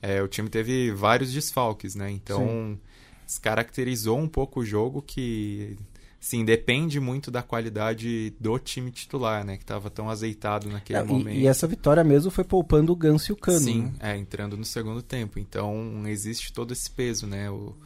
[0.00, 2.10] é, o time teve vários desfalques, né?
[2.10, 2.78] Então, Sim.
[3.26, 5.76] descaracterizou um pouco o jogo que,
[6.26, 9.56] sim, depende muito da qualidade do time titular, né?
[9.56, 11.36] Que estava tão azeitado naquele momento.
[11.36, 13.60] E, e, essa vitória mesmo foi poupando o Ganso e o Cano.
[13.60, 13.92] Sim, né?
[14.00, 15.38] é, entrando no segundo tempo.
[15.38, 17.48] Então, existe todo esse peso, né?
[17.48, 17.76] O,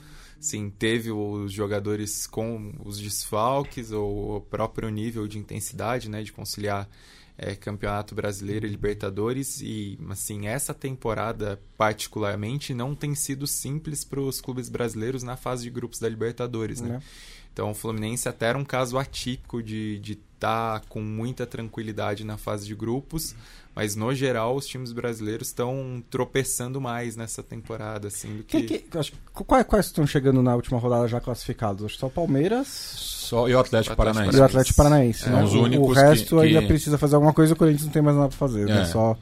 [0.41, 6.23] sim, teve os jogadores com os desfalques ou o próprio nível de intensidade, né?
[6.23, 6.89] De conciliar
[7.37, 14.21] é, Campeonato Brasileiro e Libertadores e assim essa temporada particularmente não tem sido simples para
[14.21, 17.01] os clubes brasileiros na fase de grupos da Libertadores, né?
[17.03, 17.40] É.
[17.53, 20.01] Então o Fluminense até era um caso atípico de
[20.41, 23.35] estar tá com muita tranquilidade na fase de grupos,
[23.75, 28.63] mas no geral os times brasileiros estão tropeçando mais nessa temporada, assim, do que...
[28.63, 31.85] que, que acho, quais, quais estão chegando na última rodada já classificados?
[31.85, 34.37] Acho que só o Palmeiras só, e o Atlético, Paranaense.
[34.37, 35.27] E o Atlético Paranaense.
[35.27, 35.45] É, né?
[35.45, 38.17] os únicos o resto que, ainda precisa fazer alguma coisa, o Corinthians não tem mais
[38.17, 38.65] nada pra fazer.
[38.67, 38.73] Né?
[38.73, 38.75] É.
[38.77, 38.85] Né?
[38.87, 39.17] Só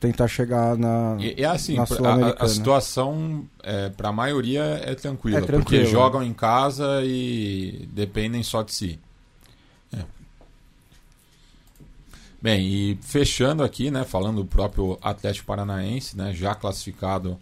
[0.00, 1.16] tentar chegar na.
[1.18, 1.84] E, e assim, a,
[2.38, 8.42] a, situação é, para a maioria é tranquila, é porque jogam em casa e dependem
[8.42, 8.98] só de si.
[9.92, 10.04] É.
[12.40, 17.38] Bem, e fechando aqui, né, falando do próprio Atlético Paranaense, né, já classificado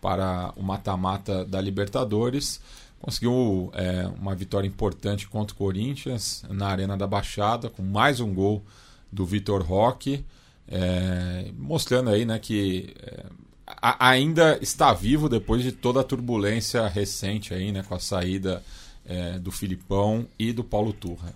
[0.00, 2.60] para o mata-mata da Libertadores
[3.00, 8.32] conseguiu é, uma vitória importante contra o Corinthians na Arena da Baixada, com mais um
[8.32, 8.62] gol
[9.10, 10.24] do Vitor Roque,
[10.70, 13.24] é, mostrando aí né, que é,
[13.66, 18.62] a, ainda está vivo depois de toda a turbulência recente aí, né, com a saída
[19.04, 21.34] é, do Filipão e do Paulo Turra.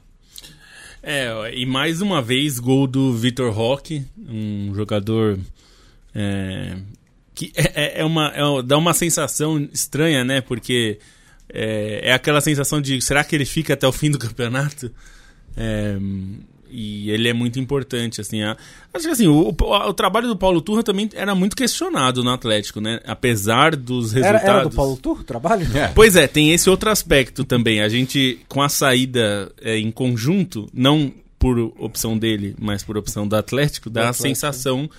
[1.03, 5.39] É, e mais uma vez gol do Vitor Roque, um jogador
[6.15, 6.79] é,
[7.35, 10.41] que é, é uma, é, dá uma sensação estranha, né?
[10.41, 10.99] Porque
[11.47, 14.91] é aquela sensação de será que ele fica até o fim do campeonato?
[16.75, 18.43] É, e ele é muito importante, assim.
[18.43, 18.57] A,
[18.93, 22.31] acho que assim, o, o, o, trabalho do Paulo Turra também era muito questionado no
[22.31, 23.01] Atlético, né?
[23.07, 24.43] Apesar dos resultados.
[24.43, 25.67] Era, era do Paulo Turra o trabalho?
[25.77, 25.89] É.
[25.95, 27.81] Pois é, tem esse outro aspecto também.
[27.81, 33.29] A gente, com a saída é, em conjunto, não por opção dele, mas por opção
[33.29, 34.27] do Atlético, dá Atlético.
[34.27, 34.91] a sensação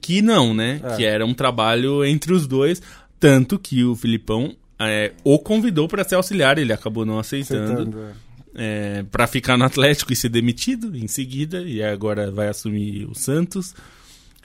[0.00, 0.80] que não, né?
[0.82, 0.96] É.
[0.96, 2.80] Que era um trabalho entre os dois.
[3.18, 7.72] Tanto que o Filipão é, o convidou para ser auxiliar, ele acabou não aceitando.
[7.72, 8.23] aceitando
[8.54, 8.98] é.
[9.00, 13.14] é para ficar no Atlético e ser demitido em seguida, e agora vai assumir o
[13.14, 13.74] Santos.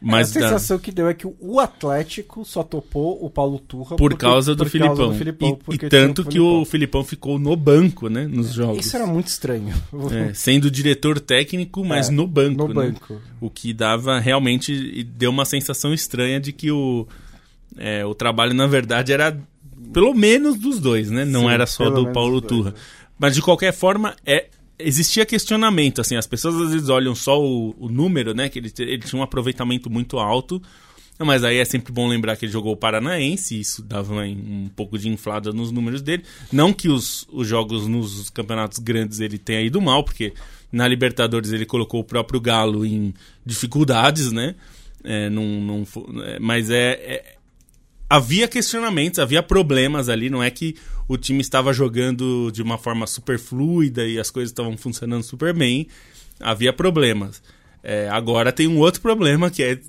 [0.01, 3.97] Mas a da- sensação que deu é que o Atlético só topou o Paulo Turra
[3.97, 4.95] por porque- causa do por Filipão.
[4.95, 8.25] causa do Filipão, E- e, tanto tinha que o Filipão ficou no banco, né?
[8.25, 8.85] Nos jogos.
[8.85, 9.73] Isso era muito estranho.
[10.09, 12.65] É, sendo diretor técnico, mas É, no banco.
[12.65, 12.73] no né?
[12.73, 13.21] banco.
[13.41, 15.03] O que dava realmente.
[15.03, 17.05] deu uma sensação estranha de que o,
[17.77, 19.37] é, o trabalho, na verdade, era
[19.91, 21.25] pelo menos dos dois, né?
[21.25, 22.75] Não Sim, era só do Paulo dos dois, Turra.
[23.19, 24.47] Mas de qualquer forma, é,
[24.79, 25.99] existia questionamento.
[26.01, 28.49] Assim, as pessoas às vezes olham só o, o número, né?
[28.49, 30.62] Que ele, ele tinha um aproveitamento muito alto.
[31.25, 34.97] Mas aí é sempre bom lembrar que ele jogou o Paranaense, isso dava um, pouco
[34.97, 36.23] de inflada nos números dele.
[36.49, 40.34] Não que os, os jogos nos campeonatos grandes ele tenha ido mal, porque
[40.71, 43.13] na Libertadores ele colocou o próprio Galo em
[43.45, 44.55] dificuldades, né?
[45.03, 45.88] É, não, não,
[46.23, 47.36] é, mas é, é-
[48.10, 50.29] havia questionamentos, havia problemas ali.
[50.29, 50.77] Não é que
[51.09, 55.53] o time estava jogando de uma forma super fluida e as coisas estavam funcionando super
[55.55, 55.87] bem.
[56.39, 57.41] Havia problemas.
[57.81, 59.79] É, agora tem um outro problema que é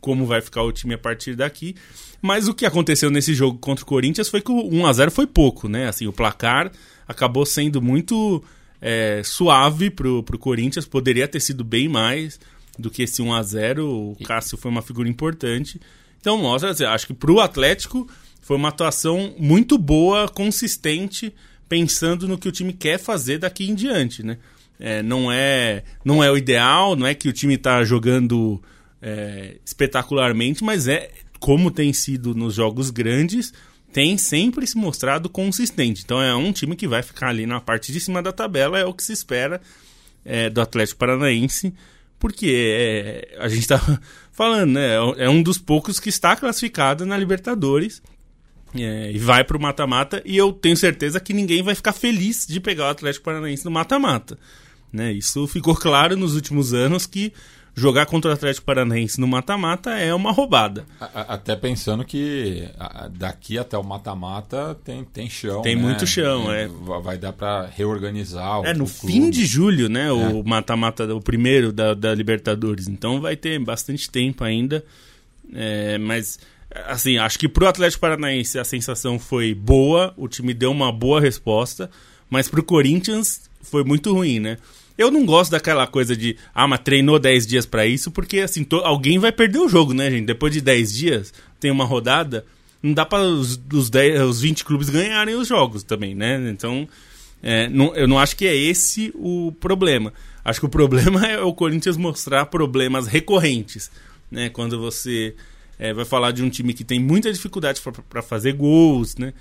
[0.00, 1.76] como vai ficar o time a partir daqui.
[2.22, 5.68] Mas o que aconteceu nesse jogo contra o Corinthians foi que o 1x0 foi pouco,
[5.68, 5.86] né?
[5.86, 6.72] Assim, o placar
[7.06, 8.42] acabou sendo muito
[8.80, 12.40] é, suave pro, pro Corinthians, poderia ter sido bem mais
[12.78, 13.80] do que esse 1x0.
[13.84, 15.78] O Cássio foi uma figura importante.
[16.18, 18.08] Então mostra, assim, acho que pro Atlético
[18.50, 21.32] foi uma atuação muito boa, consistente,
[21.68, 24.38] pensando no que o time quer fazer daqui em diante, né?
[24.76, 28.60] É, não, é, não é o ideal, não é que o time está jogando
[29.00, 33.54] é, espetacularmente, mas é como tem sido nos jogos grandes,
[33.92, 36.02] tem sempre se mostrado consistente.
[36.04, 38.84] Então é um time que vai ficar ali na parte de cima da tabela, é
[38.84, 39.60] o que se espera
[40.24, 41.72] é, do Atlético Paranaense,
[42.18, 43.78] porque é, a gente está
[44.32, 44.96] falando, né?
[45.18, 48.02] É um dos poucos que está classificado na Libertadores.
[48.74, 52.46] É, e vai para o mata-mata, e eu tenho certeza que ninguém vai ficar feliz
[52.46, 54.38] de pegar o Atlético Paranaense no mata-mata.
[54.92, 55.12] Né?
[55.12, 57.32] Isso ficou claro nos últimos anos que
[57.72, 60.84] jogar contra o Atlético Paranaense no mata-mata é uma roubada.
[61.14, 62.68] Até pensando que
[63.16, 65.62] daqui até o mata-mata tem, tem chão.
[65.62, 65.82] Tem né?
[65.82, 66.66] muito chão, é.
[66.66, 70.10] Va- Vai dar para reorganizar o É, no fim de julho, né?
[70.10, 72.88] O mata-mata, o primeiro da, da Libertadores.
[72.88, 74.84] Então vai ter bastante tempo ainda.
[75.54, 76.38] É, mas,
[76.86, 81.20] assim, acho que pro Atlético Paranaense a sensação foi boa, o time deu uma boa
[81.20, 81.90] resposta,
[82.28, 84.56] mas pro Corinthians foi muito ruim, né?
[84.96, 88.66] Eu não gosto daquela coisa de, ah, mas treinou 10 dias pra isso, porque assim,
[88.84, 90.26] alguém vai perder o jogo, né, gente?
[90.26, 92.44] Depois de 10 dias, tem uma rodada,
[92.82, 96.50] não dá para os, os, 10, os 20 clubes ganharem os jogos também, né?
[96.50, 96.86] Então,
[97.42, 100.12] é, não- eu não acho que é esse o problema.
[100.44, 103.90] Acho que o problema é o Corinthians mostrar problemas recorrentes.
[104.30, 104.48] Né?
[104.50, 105.34] Quando você
[105.80, 109.32] é, vai falar de um time que tem muita dificuldade para fazer gols, né?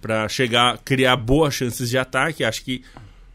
[0.00, 2.42] para chegar, criar boas chances de ataque.
[2.42, 2.82] Acho que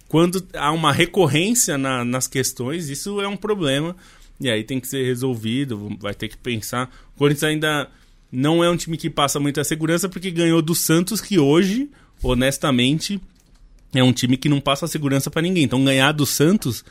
[0.08, 3.96] quando há uma recorrência na- nas questões, isso é um problema.
[4.42, 6.90] E aí tem que ser resolvido, vai ter que pensar.
[7.16, 7.88] O Corinthians ainda
[8.32, 11.90] não é um time que passa muita segurança porque ganhou do Santos, que hoje,
[12.24, 13.22] honestamente,
[13.94, 15.64] é um time que não passa segurança pra ninguém.
[15.66, 16.84] Então ganhar do Santos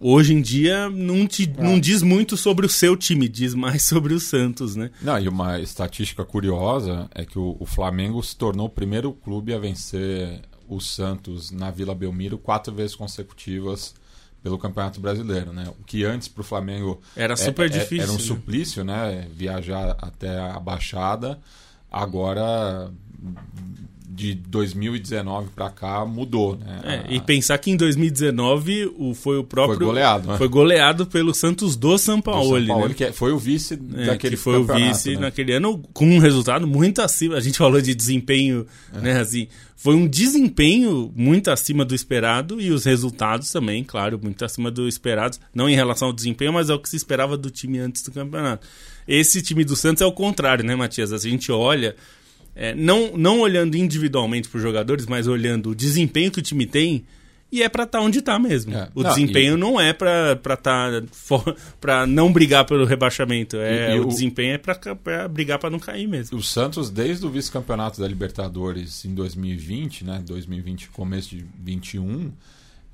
[0.00, 4.14] hoje em dia não, te, não diz muito sobre o seu time, diz mais sobre
[4.14, 4.90] o Santos, né?
[5.02, 9.52] Não, e uma estatística curiosa é que o, o Flamengo se tornou o primeiro clube
[9.54, 13.94] a vencer o Santos na Vila Belmiro quatro vezes consecutivas
[14.42, 15.64] pelo Campeonato Brasileiro, né?
[15.80, 18.20] O que antes para o Flamengo Era é- super é- difícil, era um né?
[18.20, 19.26] suplício, né?
[19.34, 21.40] Viajar até a Baixada.
[21.90, 22.90] Agora
[24.10, 27.04] de 2019 para cá mudou, né?
[27.06, 29.76] É, e pensar que em 2019 o, foi o próprio.
[29.76, 30.38] Foi goleado, né?
[30.38, 32.58] Foi goleado pelo Santos do São do Paulo.
[32.58, 32.94] São Paulo, né?
[32.94, 35.20] que é- foi o vice É, daquele que foi o vice né?
[35.22, 37.36] naquele ano com um resultado muito acima.
[37.36, 39.00] A gente falou de desempenho, É.
[39.00, 39.20] né?
[39.20, 44.70] Assim, foi um desempenho muito acima do esperado e os resultados também, claro, muito acima
[44.70, 45.36] do esperado.
[45.54, 48.66] Não em relação ao desempenho, mas ao que se esperava do time antes do campeonato.
[49.06, 51.12] Esse time do Santos é o contrário, né, Matias?
[51.12, 51.94] A gente olha,
[52.58, 56.66] é, não, não olhando individualmente para os jogadores, mas olhando o desempenho que o time
[56.66, 57.04] tem.
[57.50, 58.74] E é pra estar onde tá mesmo.
[58.74, 58.90] É.
[58.94, 61.42] O Não, desempenho não é pra tá fo-
[61.80, 63.56] pra não brigar pelo rebaixamento.
[63.56, 64.76] É, E- e o, o- desempenho é pra
[65.28, 66.36] brigar pra não cair mesmo.
[66.36, 70.22] O Santos, desde o vice-campeonato da Libertadores em 2020, né?
[70.26, 72.30] 2020, começo de 21,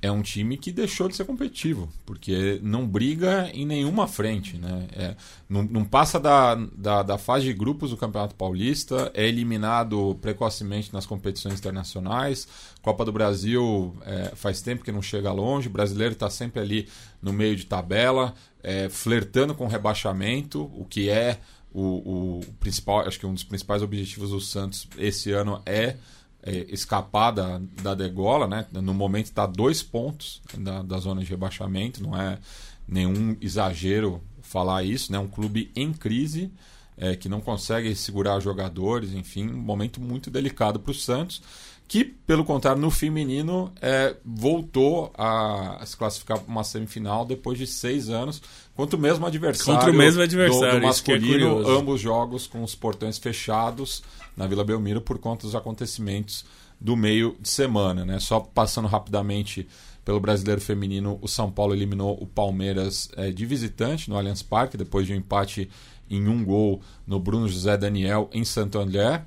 [0.04, 4.86] é um time que deixou de ser competitivo, porque não briga em nenhuma frente, né?
[4.92, 5.16] É,
[5.48, 10.92] não, não passa da, da, da fase de grupos do Campeonato Paulista, é eliminado precocemente
[10.92, 12.46] nas competições internacionais.
[12.82, 16.86] Copa do Brasil é, faz tempo que não chega longe, o brasileiro está sempre ali
[17.22, 21.38] no meio de tabela, é, flertando com rebaixamento, o que é
[21.72, 25.96] o, o principal, acho que um dos principais objetivos do Santos esse ano é,
[26.44, 28.66] é, escapar da, da degola, né?
[28.70, 32.38] No momento está dois pontos da, da zona de rebaixamento, não é
[32.86, 35.18] nenhum exagero falar isso, né?
[35.18, 36.52] Um clube em crise,
[36.98, 41.42] é, que não consegue segurar jogadores, enfim, um momento muito delicado para o Santos,
[41.88, 47.66] que, pelo contrário, no feminino é, voltou a, se classificar para uma semifinal depois de
[47.66, 48.42] seis anos,
[48.76, 51.70] contra o mesmo adversário, Contra o mesmo adversário, do, do é masculino, curioso.
[51.78, 54.02] ambos jogos com os portões fechados
[54.36, 56.44] na Vila Belmiro por conta dos acontecimentos
[56.80, 58.04] do meio de semana.
[58.04, 58.18] Né?
[58.18, 59.66] Só passando rapidamente
[60.04, 64.76] pelo brasileiro feminino, o São Paulo eliminou o Palmeiras eh, de visitante no Allianz Parque,
[64.76, 65.70] depois de um empate
[66.10, 69.22] em um gol no Bruno José Daniel em Santo André.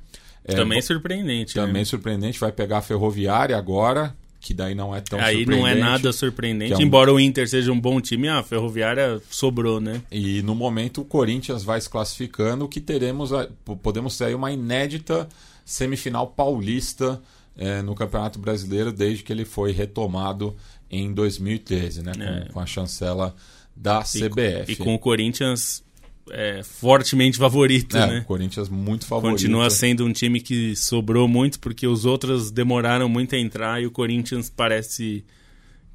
[0.46, 1.56] Eh, Também vo- surpreendente.
[1.56, 1.86] também né?
[1.86, 4.16] surpreendente, vai pegar a Ferroviária agora,
[4.48, 5.60] que daí não é tão Aí surpreendente.
[5.60, 6.74] não é nada surpreendente.
[6.74, 10.02] é um- Embora o Inter seja um bom time, a Ferroviária sobrou, né?
[10.10, 13.50] E no momento o Corinthians vai se classificando, que teremos a-
[13.84, 15.28] podemos ter aí uma inédita
[15.66, 17.22] semifinal paulista
[17.58, 20.56] eh, no Campeonato Brasileiro desde que ele foi retomado
[20.90, 22.48] em 2013, né, com, É.
[22.54, 23.36] com a chancela
[23.76, 24.72] da CBF.
[24.72, 25.84] E com o Corinthians
[26.32, 28.20] é, fortemente favorito, É, né?
[28.20, 29.38] o Corinthians muito favorito.
[29.38, 33.86] Continua sendo um time que sobrou muito porque os outros demoraram muito a entrar e
[33.86, 35.24] o Corinthians parece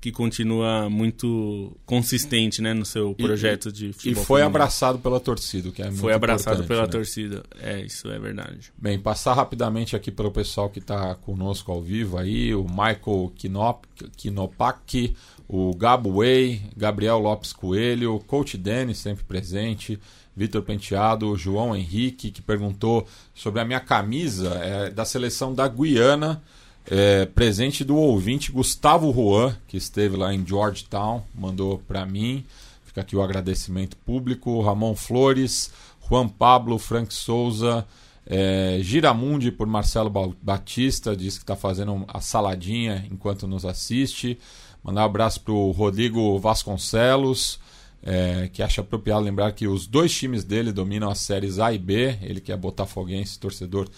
[0.02, 4.24] que continua muito consistente, né, no seu E- projeto de E futebol.
[4.24, 4.46] foi feminino.
[4.56, 6.88] abraçado pela torcida, que é muito Foi abraçado pela né?
[6.88, 7.44] torcida.
[7.60, 8.72] É, isso é verdade.
[8.76, 13.86] Bem, passar rapidamente aqui pelo pessoal que está conosco ao vivo aí, o Michael Kinop,
[14.16, 15.14] Kinopak,
[15.48, 20.00] o Gabo Way, Gabriel Lopes Coelho, o Coach Denis sempre presente,
[20.34, 25.68] Vitor Penteado, o João Henrique, que perguntou sobre a minha camisa é, da seleção da
[25.68, 26.42] Guiana,
[26.86, 32.44] é, presente do ouvinte Gustavo Juan, que esteve lá em Georgetown, mandou para mim.
[32.84, 34.60] Fica aqui o agradecimento público.
[34.60, 35.72] Ramon Flores,
[36.08, 37.86] Juan Pablo, Frank Souza,
[38.26, 44.38] é, Giramundi por Marcelo Ba- Batista, diz que está fazendo a saladinha enquanto nos assiste.
[44.84, 47.58] Mandar um abraço para o Rodrigo Vasconcelos,
[48.02, 51.78] é, que acha apropriado lembrar que os dois times dele dominam as séries A e
[51.78, 52.18] B.
[52.20, 53.88] Ele que é botafoguense, torcedor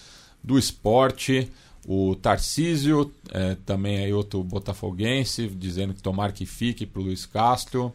[0.43, 1.51] do esporte.
[1.87, 7.27] O Tarcísio, é, também aí outro botafoguense, dizendo que tomara que fique para o Luiz
[7.27, 7.93] Castro.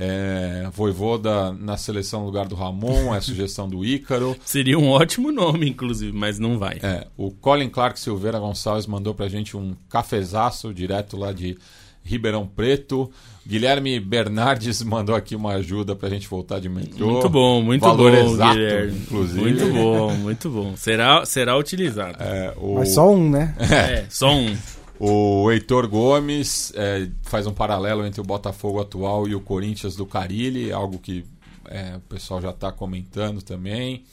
[0.00, 4.36] É, Voivoda na seleção no lugar do Ramon, é a sugestão do Ícaro.
[4.46, 6.78] Seria um ótimo nome, inclusive, mas não vai.
[6.82, 11.58] É, o Colin Clark Silveira Gonçalves mandou pra gente um cafezaço direto lá de
[12.04, 13.10] Ribeirão Preto.
[13.48, 17.12] Guilherme Bernardes mandou aqui uma ajuda pra gente voltar de metrô.
[17.12, 18.98] Muito bom, muito Valor bom, exato, Guilherme.
[18.98, 19.40] inclusive.
[19.40, 20.76] Muito bom, muito bom.
[20.76, 22.22] Será, será utilizado.
[22.22, 23.56] É, o, Mas só um, né?
[23.58, 24.54] É, só um.
[25.00, 30.04] o Heitor Gomes é, faz um paralelo entre o Botafogo atual e o Corinthians do
[30.04, 31.24] Carilli, algo que
[31.70, 34.04] é, o pessoal já está comentando também.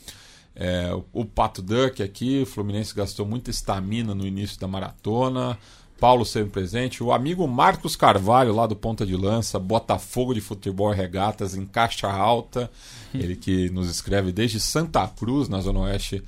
[0.54, 5.58] É, o, o Pato Duck aqui, o Fluminense gastou muita estamina no início da maratona.
[5.98, 7.02] Paulo sempre presente.
[7.02, 11.64] O amigo Marcos Carvalho, lá do Ponta de Lança, Botafogo de Futebol e Regatas, em
[11.64, 12.70] Caixa Alta.
[13.14, 16.22] Ele que nos escreve desde Santa Cruz, na Zona Oeste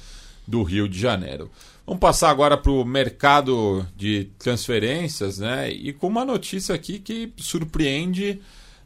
[0.47, 1.51] do Rio de Janeiro.
[1.87, 5.71] Vamos passar agora para o mercado de transferências, né?
[5.71, 8.41] E com uma notícia aqui que surpreende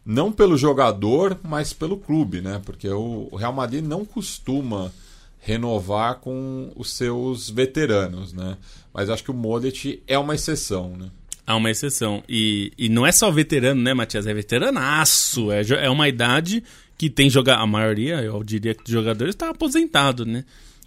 [0.04, 2.60] não pelo jogador, mas pelo clube, né?
[2.64, 4.92] Porque o Real Madrid não costuma
[5.38, 8.56] renovar com os seus veteranos, né?
[8.92, 11.10] Mas acho que o Modric é uma exceção, né?
[11.46, 12.22] Há uma exceção.
[12.28, 14.26] E, e não é só veterano, né, Matias?
[14.26, 15.50] É veteranaço.
[15.50, 16.62] É, é uma idade
[16.96, 17.58] que tem jogar.
[17.58, 20.44] A maioria, eu diria que jogadores está aposentado, né?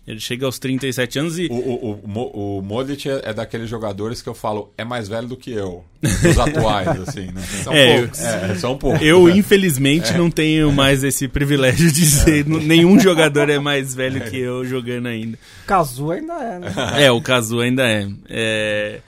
[0.07, 1.47] Ele chega aos 37 anos e.
[1.47, 5.27] O, o, o, o Modric é, é daqueles jogadores que eu falo, é mais velho
[5.27, 5.83] do que eu.
[5.99, 7.41] Dos atuais, assim, né?
[7.63, 8.19] São É, poucos.
[8.21, 9.01] É, são poucos.
[9.01, 12.45] Eu, infelizmente, não tenho mais esse privilégio de ser.
[12.47, 15.39] n- Nenhum jogador é mais velho que eu jogando ainda.
[15.65, 16.73] Cazu ainda é, né?
[17.05, 18.07] É, o caso ainda é.
[18.29, 18.99] É,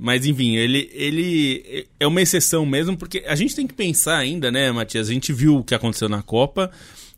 [0.00, 4.50] Mas enfim, ele, ele é uma exceção mesmo, porque a gente tem que pensar ainda,
[4.50, 5.10] né, Matias?
[5.10, 6.70] A gente viu o que aconteceu na Copa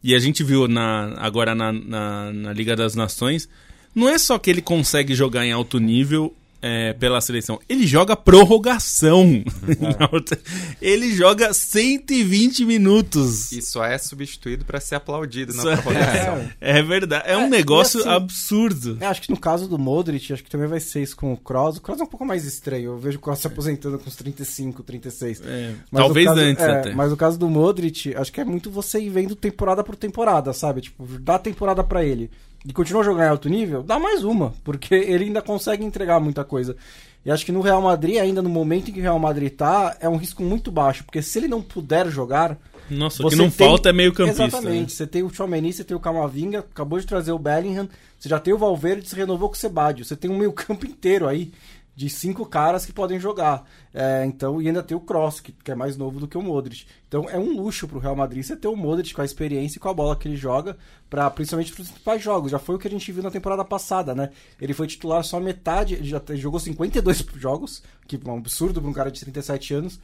[0.07, 3.49] e a gente viu na, agora na, na, na Liga das Nações.
[3.93, 6.33] Não é só que ele consegue jogar em alto nível
[6.63, 9.45] é, pela seleção, ele joga prorrogação.
[10.13, 10.39] Outra-
[10.81, 13.53] ele joga 120 minutos.
[13.53, 16.47] E só é substituído para ser aplaudido na Só- prorrogação.
[16.61, 18.99] É verdade, é um É, negócio assim, absurdo.
[19.01, 21.37] Eu acho que no caso do Modric, acho que também vai ser isso com o
[21.37, 21.77] Kroos.
[21.77, 22.93] O Kroos é um pouco mais estranho.
[22.93, 25.41] Eu vejo o Kroos se aposentando com uns 35, 36.
[25.45, 26.95] É, Mas no talvez caso- antes é, até.
[26.95, 30.53] Mas no caso do Modric, acho que é muito você ir vendo temporada por temporada,
[30.53, 30.81] sabe?
[30.81, 32.31] Tipo, dá temporada pra ele
[32.69, 36.45] e continua jogando em alto nível, dá mais uma, porque ele ainda consegue entregar muita
[36.45, 36.77] coisa.
[37.25, 39.97] E acho que no Real Madrid, ainda no momento em que o Real Madrid tá,
[40.01, 42.57] é um risco muito baixo, porque se ele não puder jogar,
[42.89, 44.45] Nossa, o que não tem- falta é meio campista.
[44.45, 44.93] Exatamente.
[44.93, 48.39] Você tem o Chomeni, você tem o Camavinga, acabou de trazer o Bellingham, você já
[48.39, 50.05] tem o Valverde, você renovou com o Sebadio.
[50.05, 51.51] Você tem um meio campo inteiro aí
[51.97, 53.65] de cinco caras que podem jogar.
[53.93, 56.43] É, então, e ainda tem o Cross, que, que, é mais novo do que o
[56.43, 56.85] Modric.
[57.09, 59.81] Então é um luxo pro Real Madrid você ter o Modric com a experiência e
[59.81, 60.77] com a bola que ele joga,
[61.09, 62.51] para principalmente para os principais jogos.
[62.51, 64.29] Já foi o que a gente viu na temporada passada, né?
[64.61, 68.91] Ele foi titular só metade, ele já jogou 52 jogos, que é um absurdo para
[68.91, 69.99] um cara de 37 anos.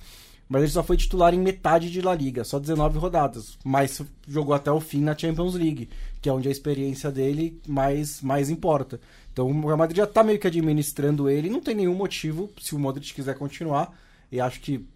[0.48, 3.56] Mas ele só foi titular em metade de La Liga, só 19 rodadas.
[3.64, 5.88] Mas jogou até o fim na Champions League,
[6.20, 9.00] que é onde a experiência dele mais, mais importa.
[9.32, 12.74] Então o Real Madrid já está meio que administrando ele, não tem nenhum motivo, se
[12.74, 13.96] o Modric quiser continuar,
[14.30, 14.86] e acho que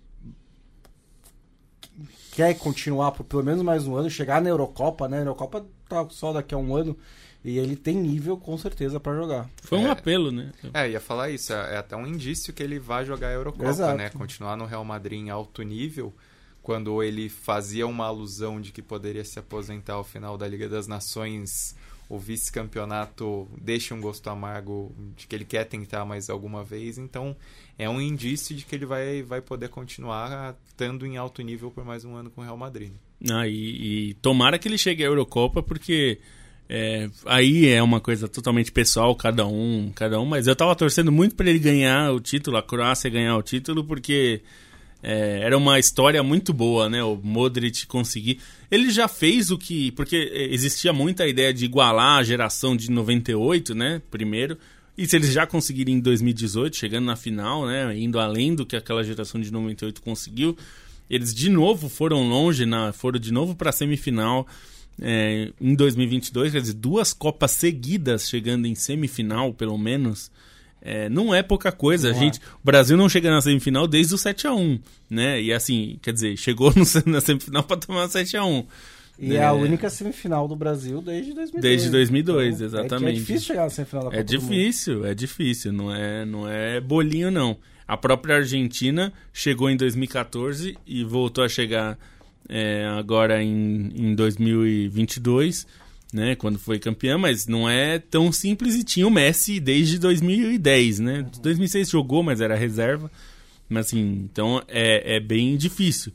[2.32, 5.18] quer continuar por pelo menos mais um ano, chegar na Eurocopa, né?
[5.18, 6.96] A Eurocopa tá só daqui a um ano.
[7.44, 9.48] E ele tem nível, com certeza, para jogar.
[9.62, 10.50] Foi um é, apelo, né?
[10.74, 11.52] É, ia falar isso.
[11.52, 13.96] É, é, até um indício que ele vai jogar a Eurocopa, Exato.
[13.96, 14.10] né?
[14.10, 16.12] Continuar no Real Madrid em alto nível.
[16.60, 20.88] Quando ele fazia uma alusão de que poderia se aposentar ao final da Liga das
[20.88, 21.76] Nações,
[22.08, 26.98] o vice-campeonato deixa um gosto amargo de que ele quer tentar mais alguma vez.
[26.98, 27.36] Então,
[27.78, 31.84] é um indício de que ele vai, vai poder continuar estando em alto nível por
[31.84, 32.92] mais um ano com o Real Madrid.
[33.30, 36.20] Ah, e, e tomara que ele chegue à Eurocopa, porque
[36.68, 41.12] é, aí é uma coisa totalmente pessoal, cada um, cada um, mas eu tava torcendo
[41.12, 44.42] muito para ele ganhar o título, a Croácia ganhar o título, porque
[45.02, 47.02] é, era uma história muito boa, né?
[47.02, 48.40] O Modric conseguir.
[48.70, 49.92] Ele já fez o que.
[49.92, 50.16] Porque
[50.50, 54.02] existia muita ideia de igualar a geração de 98, né?
[54.10, 54.58] Primeiro.
[54.96, 57.96] E se eles já conseguirem em 2018, chegando na final, né?
[57.98, 60.56] Indo além do que aquela geração de 98 conseguiu,
[61.08, 64.46] eles de novo foram longe, na, foram de novo para a semifinal
[65.00, 70.30] é, em 2022, quer dizer, duas Copas seguidas chegando em semifinal, pelo menos.
[70.88, 72.10] É, não é pouca coisa.
[72.10, 72.42] Não a gente, é.
[72.62, 74.78] O Brasil não chega na semifinal desde o 7 a 1
[75.10, 75.42] né?
[75.42, 78.66] E assim, quer dizer, chegou no, na semifinal para tomar 7 a 1
[79.18, 79.36] e é.
[79.36, 81.62] é a única semifinal do Brasil desde 2002.
[81.62, 83.06] Desde 2002, então, exatamente.
[83.06, 86.48] É, é, difícil chegar na semifinal da Copa É difícil, é difícil, não é, não
[86.48, 87.56] é bolinho não.
[87.88, 91.98] A própria Argentina chegou em 2014 e voltou a chegar
[92.48, 95.66] é, agora em, em 2022,
[96.12, 101.00] né, quando foi campeã, mas não é tão simples e tinha o Messi desde 2010,
[101.00, 101.26] né?
[101.40, 103.10] 2006 jogou, mas era reserva,
[103.68, 106.12] mas assim, então é, é bem difícil.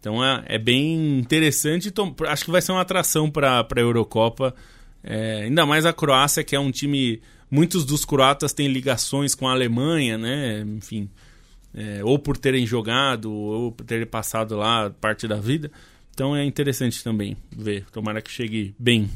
[0.00, 1.92] Então é, é bem interessante,
[2.28, 4.54] acho que vai ser uma atração para a Eurocopa,
[5.02, 7.20] é, ainda mais a Croácia, que é um time.
[7.48, 10.64] Muitos dos croatas têm ligações com a Alemanha, né?
[10.76, 11.08] Enfim,
[11.72, 15.70] é, ou por terem jogado, ou por terem passado lá parte da vida.
[16.12, 17.84] Então é interessante também ver.
[17.92, 19.08] Tomara que chegue bem.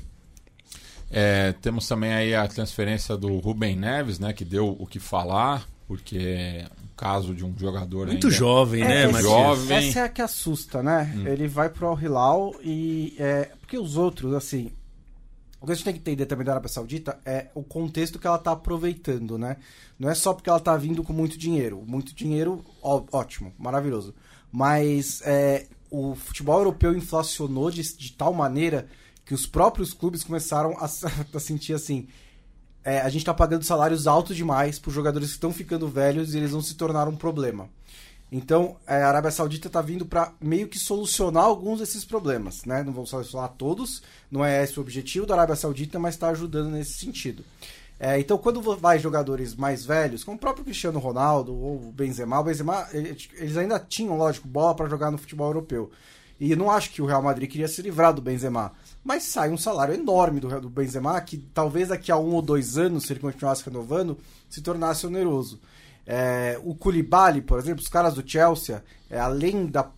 [1.11, 4.33] É, temos também aí a transferência do Rubem Neves, né?
[4.33, 8.37] Que deu o que falar, porque é um caso de um jogador muito ainda...
[8.37, 9.05] jovem, né?
[9.05, 9.77] É, jovem.
[9.77, 11.13] Essa é a que assusta, né?
[11.17, 11.27] Hum.
[11.27, 14.71] Ele vai pro Al Hilal e é, porque os outros, assim,
[15.61, 18.27] o que a gente tem que entender também da Arábia Saudita é o contexto que
[18.27, 19.59] ela está aproveitando, né?
[19.99, 21.85] Não é só porque ela está vindo com muito dinheiro.
[21.87, 24.15] Muito dinheiro, ó, ótimo, maravilhoso.
[24.51, 28.87] Mas é, o futebol europeu inflacionou de, de, tal maneira
[29.31, 30.87] que os próprios clubes começaram a,
[31.33, 32.09] a sentir assim:
[32.83, 36.39] é, a gente está pagando salários altos demais para jogadores que estão ficando velhos e
[36.39, 37.69] eles vão se tornar um problema.
[38.33, 42.83] Então, é, a Arábia Saudita está vindo para meio que solucionar alguns desses problemas, né?
[42.83, 46.71] Não vou solucionar todos, não é esse o objetivo da Arábia Saudita, mas está ajudando
[46.71, 47.45] nesse sentido.
[48.01, 52.41] É, então, quando vai jogadores mais velhos, como o próprio Cristiano Ronaldo ou o Benzema,
[52.41, 55.89] o Benzema eles ainda tinham, lógico, bola para jogar no futebol europeu.
[56.41, 58.73] E não acho que o Real Madrid queria se livrar do Benzema.
[59.03, 62.77] Mas sai um salário enorme do, do Benzema, que talvez daqui a um ou dois
[62.77, 65.61] anos, se ele continuasse renovando, se tornasse oneroso.
[66.07, 69.91] É, o Koulibaly, por exemplo, os caras do Chelsea, é, além da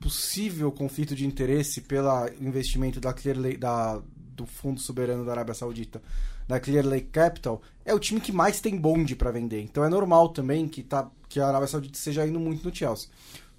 [0.00, 4.02] possível conflito de interesse pelo investimento da Clear da,
[4.34, 6.02] do Fundo Soberano da Arábia Saudita,
[6.48, 9.62] da Clear Lake Capital, é o time que mais tem bonde para vender.
[9.62, 13.08] Então é normal também que, tá, que a Arábia Saudita esteja indo muito no Chelsea.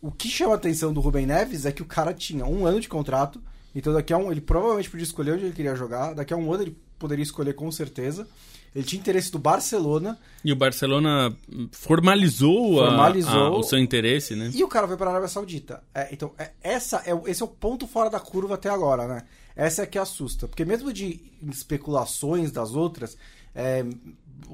[0.01, 2.81] O que chama a atenção do Rubem Neves é que o cara tinha um ano
[2.81, 3.41] de contrato,
[3.73, 6.51] então daqui a um ele provavelmente podia escolher onde ele queria jogar, daqui a um
[6.51, 8.27] ano ele poderia escolher com certeza.
[8.75, 10.17] Ele tinha interesse do Barcelona.
[10.43, 11.35] E o Barcelona
[11.71, 14.49] formalizou, formalizou a, a, o seu interesse, né?
[14.53, 15.83] E o cara foi para a Arábia Saudita.
[15.93, 19.23] É, então, é, essa é, esse é o ponto fora da curva até agora, né?
[19.55, 20.47] Essa é que assusta.
[20.47, 23.15] Porque mesmo de especulações das outras,
[23.53, 23.85] é,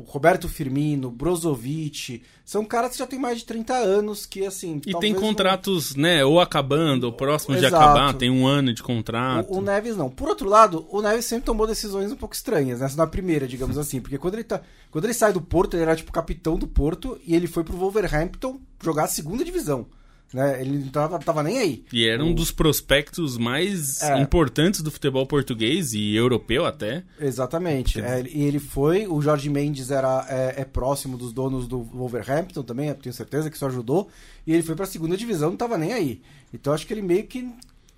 [0.07, 4.81] Roberto Firmino, Brozovic, são caras que já têm mais de 30 anos que assim.
[4.85, 6.03] E tem contratos, não...
[6.03, 9.53] né, ou acabando, ou próximos de acabar, tem um ano de contrato.
[9.53, 10.09] O, o, Neves não.
[10.09, 12.89] Por outro lado, o Neves sempre tomou decisões um pouco estranhas, né?
[12.95, 14.61] na primeira, digamos assim, porque quando ele tá,
[14.91, 17.77] quando ele sai do Porto, ele era tipo capitão do Porto e ele foi pro
[17.77, 19.85] Wolverhampton jogar a segunda divisão.
[20.33, 20.61] Né?
[20.61, 21.83] Ele não tava, tava nem aí.
[21.91, 24.19] E era um dos prospectos mais É.
[24.19, 27.03] importantes do futebol português e europeu até.
[27.19, 27.99] Exatamente.
[27.99, 32.61] É, e ele foi, o Jorge Mendes era, é, é próximo dos donos do Wolverhampton
[32.61, 34.07] também, eu tenho certeza que isso ajudou.
[34.45, 36.21] E ele foi pra segunda divisão, não tava nem aí.
[36.53, 37.49] Então acho que ele meio que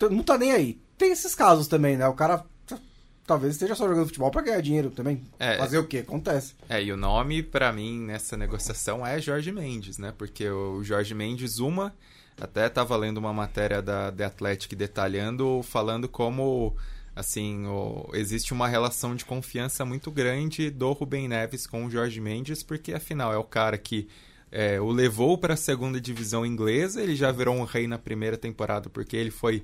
[0.09, 0.79] não tá nem aí.
[0.97, 2.07] Tem esses casos também, né?
[2.07, 2.45] O cara
[3.27, 5.21] talvez esteja só jogando futebol pra ganhar dinheiro também.
[5.39, 5.57] É.
[5.57, 5.99] Fazer o quê?
[5.99, 6.53] Acontece.
[6.67, 10.13] É, e o nome, pra mim, nessa negociação é Jorge Mendes, né?
[10.17, 11.93] Porque o Jorge Mendes, uma,
[12.39, 16.75] até tava lendo uma matéria da The Athletic detalhando, falando como,
[17.15, 22.19] assim, o- existe uma relação de confiança muito grande do Rubem Neves com o Jorge
[22.19, 24.07] Mendes, porque afinal é o cara que
[24.51, 28.37] é, o levou para a segunda divisão inglesa, ele já virou um rei na primeira
[28.37, 29.63] temporada, porque ele foi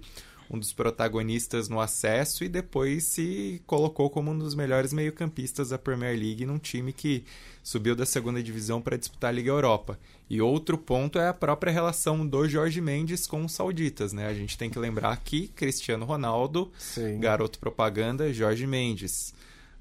[0.49, 5.77] um dos protagonistas no acesso e depois se colocou como um dos melhores meio-campistas da
[5.77, 7.23] Premier League num time que
[7.61, 9.99] subiu da segunda divisão para disputar a Liga Europa.
[10.29, 14.27] E outro ponto é a própria relação do Jorge Mendes com os sauditas, né?
[14.27, 17.19] A gente tem que lembrar que Cristiano Ronaldo, Sim.
[17.19, 19.33] garoto propaganda, Jorge Mendes.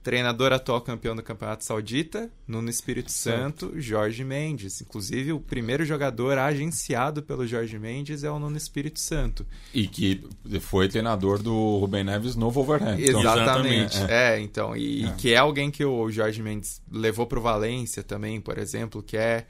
[0.06, 4.80] Treinador atual campeão do Campeonato Saudita, Nuno Espírito Santo, Jorge Mendes.
[4.80, 9.44] Inclusive, o primeiro jogador agenciado pelo Jorge Mendes é o Nuno Espírito Santo.
[9.74, 10.24] E que
[10.60, 13.02] foi treinador do Rubem Neves no Wolverhampton.
[13.02, 13.96] Exatamente.
[13.96, 14.12] Exatamente.
[14.12, 18.58] É, então, e que é alguém que o Jorge Mendes levou pro Valência também, por
[18.58, 19.44] exemplo, que é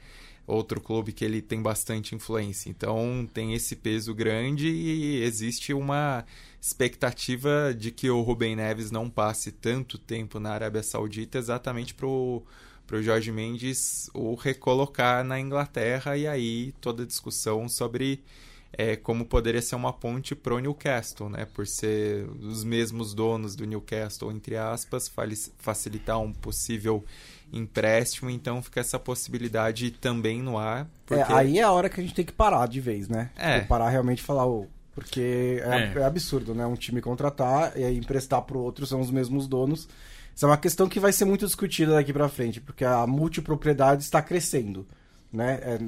[0.47, 2.69] outro clube que ele tem bastante influência.
[2.69, 6.25] Então, tem esse peso grande e existe uma
[6.59, 12.41] expectativa de que o Rubem Neves não passe tanto tempo na Arábia Saudita exatamente pro
[12.87, 18.23] pro Jorge Mendes o recolocar na Inglaterra e aí toda a discussão sobre
[18.71, 21.45] é, como poderia ser uma ponte pro Newcastle, né?
[21.45, 25.11] Por ser os mesmos donos do Newcastle, entre aspas,
[25.57, 27.03] facilitar um possível
[27.51, 30.87] empréstimo, então fica essa possibilidade também no ar.
[31.05, 31.21] Porque...
[31.21, 33.29] É, aí é a hora que a gente tem que parar de vez, né?
[33.37, 33.55] É.
[33.57, 35.99] Tipo, parar realmente e falar, ô, porque é, É.
[35.99, 36.65] é absurdo, né?
[36.65, 39.87] Um time contratar e aí emprestar pro outro são os mesmos donos.
[40.35, 44.03] Isso é uma questão que vai ser muito discutida daqui pra frente, porque a multipropriedade
[44.03, 44.85] está crescendo,
[45.33, 45.59] né?
[45.63, 45.79] É,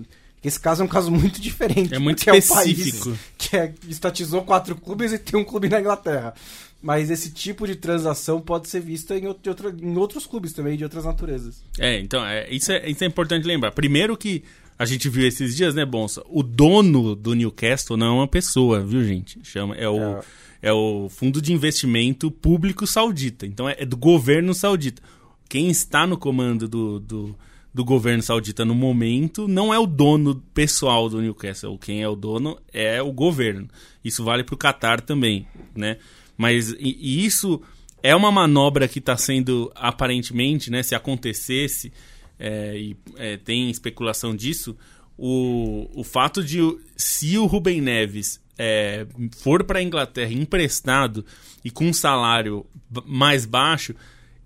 [0.43, 1.93] esse caso é um caso muito diferente.
[1.93, 3.09] É muito um específico.
[3.09, 6.33] país que é, estatizou quatro clubes e tem um clube na Inglaterra.
[6.81, 10.53] Mas esse tipo de transação pode ser vista em, out- de outra- em outros clubes
[10.53, 11.61] também, de outras naturezas.
[11.77, 13.71] É, então, é, isso, é, isso é importante lembrar.
[13.71, 14.43] Primeiro que
[14.77, 16.23] a gente viu esses dias, né, Bonsa?
[16.29, 19.39] O dono do Newcastle não é uma pessoa, viu, gente?
[19.43, 20.21] Chama, é o, É.
[20.61, 23.45] é o Fundo de Investimento Público Saudita.
[23.45, 25.01] Então, é, é do governo saudita.
[25.49, 27.35] Quem está no comando do, do,
[27.73, 31.77] do governo saudita no momento não é o dono pessoal do Newcastle.
[31.77, 33.67] Quem é o dono é o governo.
[34.01, 35.97] Isso vale para o Qatar também, né?
[36.39, 37.61] Mas e, e isso
[38.01, 40.81] é uma manobra que está sendo aparentemente, né?
[40.81, 41.91] Se acontecesse
[42.39, 44.77] é, e é, tem especulação disso,
[45.17, 46.59] o, o fato de
[46.95, 49.05] se o Rubem Neves é,
[49.37, 51.25] for para a Inglaterra emprestado
[51.63, 52.65] e com um salário
[53.05, 53.93] mais baixo,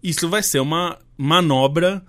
[0.01, 2.03] isso vai ser uma manobra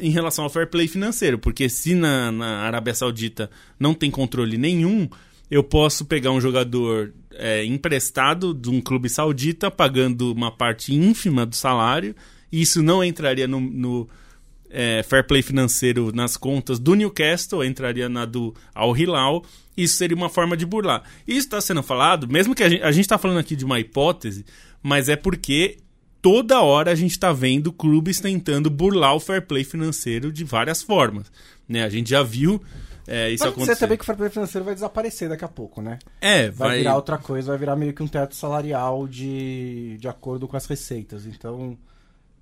[0.00, 4.58] em relação ao fair play financeiro, porque se na, na Arábia Saudita não tem controle
[4.58, 5.08] nenhum,
[5.50, 11.44] eu posso pegar um jogador é, emprestado de um clube saudita pagando uma parte ínfima
[11.44, 12.14] do salário,
[12.52, 14.08] e isso não entraria no, no,
[14.70, 19.44] é, fair play financeiro nas contas do Newcastle, entraria na do Al Hilal.
[19.76, 21.02] Isso seria uma forma de burlar.
[21.26, 24.44] Isso está sendo falado, mesmo que a gente, está falando aqui de uma hipótese,
[24.82, 25.78] mas é porque
[26.22, 30.82] toda hora a gente está vendo clubes tentando burlar o fair play financeiro de várias
[30.82, 31.30] formas.
[31.68, 31.82] Né?
[31.82, 32.62] A gente já viu
[33.06, 33.76] é, isso acontecer.
[33.76, 35.98] também que o fair play financeiro vai desaparecer daqui a pouco, né?
[36.20, 40.08] É, vai, vai, virar outra coisa, vai virar meio que um teto salarial de, de
[40.08, 41.26] acordo com as receitas.
[41.26, 41.76] Então,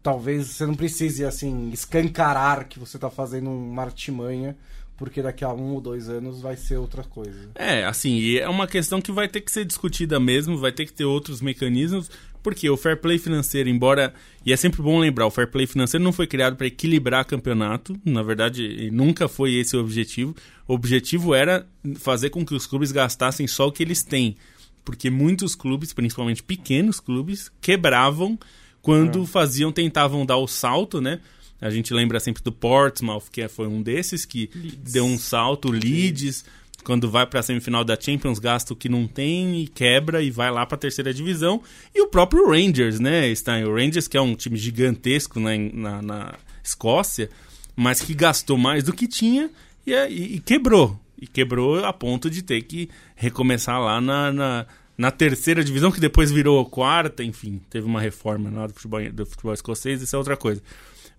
[0.03, 4.57] talvez você não precise, assim, escancarar que você tá fazendo uma artimanha,
[4.99, 7.51] porque daqui a um ou dois anos vai ser outra coisa.
[7.55, 10.85] É, assim, e é uma questão que vai ter que ser discutida mesmo, vai ter
[10.85, 12.11] que ter outros mecanismos,
[12.43, 14.13] porque o fair play financeiro, embora.
[14.45, 17.99] E é sempre bom lembrar, o fair play financeiro não foi criado para equilibrar campeonato,
[18.05, 20.35] na verdade, nunca foi esse o objetivo.
[20.67, 21.65] O objetivo era
[21.97, 24.37] fazer com que os clubes gastassem só o que eles têm.
[24.85, 28.39] Porque muitos clubes, principalmente pequenos clubes, quebravam
[28.83, 31.21] quando faziam, tentavam dar o salto, né?
[31.61, 34.49] A gente lembra sempre do Portsmouth, que foi um desses que
[34.79, 36.45] deu um salto, o Leeds,
[36.85, 40.31] quando vai para a semifinal da Champions, gasta o que não tem e quebra e
[40.31, 41.61] vai lá para a terceira divisão.
[41.95, 43.65] E o próprio Rangers, né, Stein?
[43.65, 47.29] O Rangers, que é um time gigantesco na, na, na Escócia,
[47.75, 49.51] mas que gastou mais do que tinha
[49.87, 50.99] e, e- e quebrou.
[51.21, 55.99] E quebrou a ponto de ter que recomeçar lá na, na, na terceira divisão, que
[56.01, 60.19] depois virou quarta, enfim, teve uma reforma lá do futebol, do futebol escocês, isso é
[60.19, 60.63] outra coisa.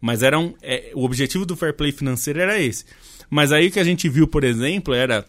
[0.02, 2.86] Mas era um, é, o objetivo do fair play financeiro era esse.
[3.30, 5.26] Mas aí o que a gente viu, por exemplo, era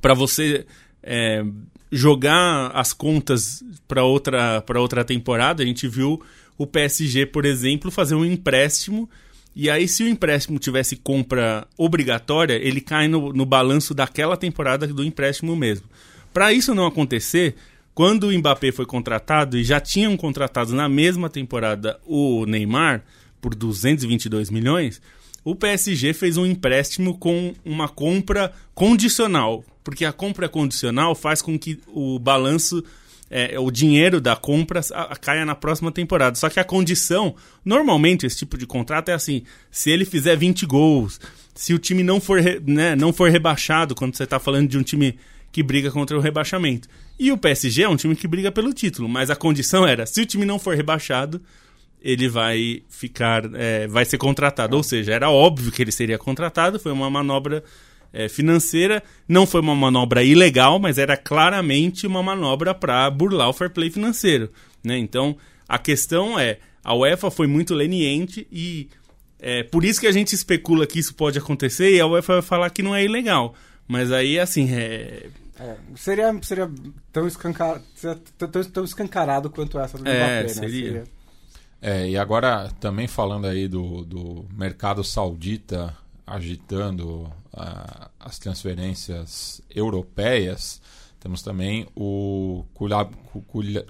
[0.00, 0.66] para você
[1.02, 1.44] é,
[1.90, 6.20] jogar as contas para outra, outra temporada, a gente viu
[6.58, 9.08] o PSG, por exemplo, fazer um empréstimo.
[9.54, 14.86] E aí, se o empréstimo tivesse compra obrigatória, ele cai no, no balanço daquela temporada
[14.86, 15.86] do empréstimo mesmo.
[16.32, 17.54] Para isso não acontecer,
[17.94, 23.02] quando o Mbappé foi contratado e já tinham contratado na mesma temporada o Neymar
[23.40, 25.00] por 222 milhões,
[25.46, 31.56] o PSG fez um empréstimo com uma compra condicional, porque a compra condicional faz com
[31.56, 32.82] que o balanço,
[33.30, 34.80] é, o dinheiro da compra
[35.20, 36.34] caia na próxima temporada.
[36.34, 40.66] Só que a condição, normalmente esse tipo de contrato é assim: se ele fizer 20
[40.66, 41.20] gols,
[41.54, 44.82] se o time não for, né, não for rebaixado, quando você está falando de um
[44.82, 45.16] time
[45.52, 46.88] que briga contra o rebaixamento.
[47.18, 50.20] E o PSG é um time que briga pelo título, mas a condição era: se
[50.20, 51.40] o time não for rebaixado,
[52.06, 54.76] ele vai ficar, é, vai ser contratado.
[54.76, 57.64] Ou seja, era óbvio que ele seria contratado, foi uma manobra
[58.12, 63.52] é, financeira, não foi uma manobra ilegal, mas era claramente uma manobra para burlar o
[63.52, 64.52] fair play financeiro.
[64.84, 64.96] Né?
[64.96, 65.36] Então,
[65.68, 68.88] a questão é, a UEFA foi muito leniente e
[69.40, 72.42] é por isso que a gente especula que isso pode acontecer e a UEFA vai
[72.42, 73.52] falar que não é ilegal.
[73.88, 75.26] Mas aí, assim, é...
[75.58, 76.70] É, seria, seria
[77.12, 77.82] tão, escancar,
[78.38, 80.48] tão, tão escancarado quanto essa do é, Mbappé, né?
[80.48, 80.86] seria.
[80.86, 81.15] seria
[81.80, 85.96] é, e agora também falando aí do, do mercado saudita
[86.26, 87.22] agitando
[87.54, 90.80] uh, as transferências europeias,
[91.20, 92.64] temos também o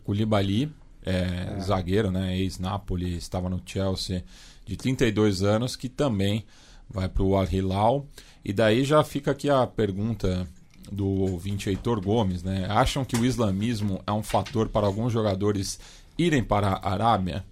[0.05, 0.71] Koulibaly,
[1.05, 1.61] é, é.
[1.61, 4.25] zagueiro, né, ex-Napoli, estava no Chelsea,
[4.67, 6.45] de 32 anos, que também
[6.89, 8.07] vai para o Al Hilal.
[8.45, 10.47] E daí já fica aqui a pergunta
[10.91, 12.67] do ouvinte Heitor Gomes, né?
[12.69, 15.81] Acham que o islamismo é um fator para alguns jogadores
[16.17, 17.45] irem para a Arábia?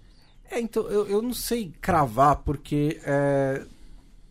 [0.49, 3.63] É, então, eu, eu não sei cravar, porque é,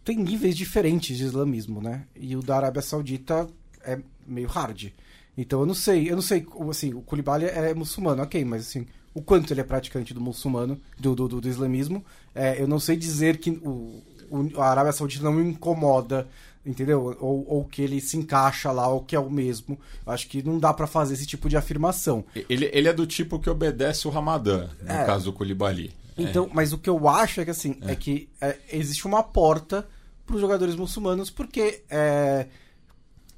[0.05, 2.05] tem níveis diferentes de islamismo, né?
[2.15, 3.49] E o da Arábia Saudita
[3.83, 4.93] é meio hard.
[5.37, 8.87] Então eu não sei, eu não sei, assim, o Koulibaly é muçulmano, ok, mas assim,
[9.12, 12.05] o quanto ele é praticante do muçulmano, do, do, do, islamismo,
[12.35, 14.01] é, eu não sei dizer que o,
[14.31, 16.29] o, a Arábia Saudita não me incomoda
[16.67, 17.17] entendeu?
[17.21, 19.79] Ou, ou que ele se encaixa lá, ou que é o mesmo.
[20.07, 22.25] Acho que não dá para fazer esse tipo de afirmação.
[22.49, 25.05] Ele, ele é do tipo que obedece o Ramadã, no é.
[25.05, 25.93] caso do Koulibaly.
[26.17, 29.87] Então, mas o que eu acho é que assim, é que é, existe uma porta
[30.25, 32.47] para os jogadores muçulmanos, porque é,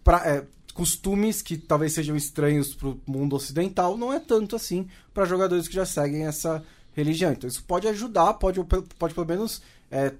[0.05, 4.89] pra, é, costumes que talvez sejam estranhos para o mundo ocidental não é tanto assim
[5.12, 6.62] para jogadores que já seguem essa
[6.93, 7.33] religião.
[7.33, 8.61] Então isso pode ajudar, pode,
[8.99, 10.12] pode pelo menos é,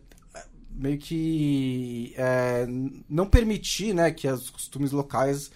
[0.71, 2.67] meio que é,
[3.09, 5.51] não permitir né, que os costumes locais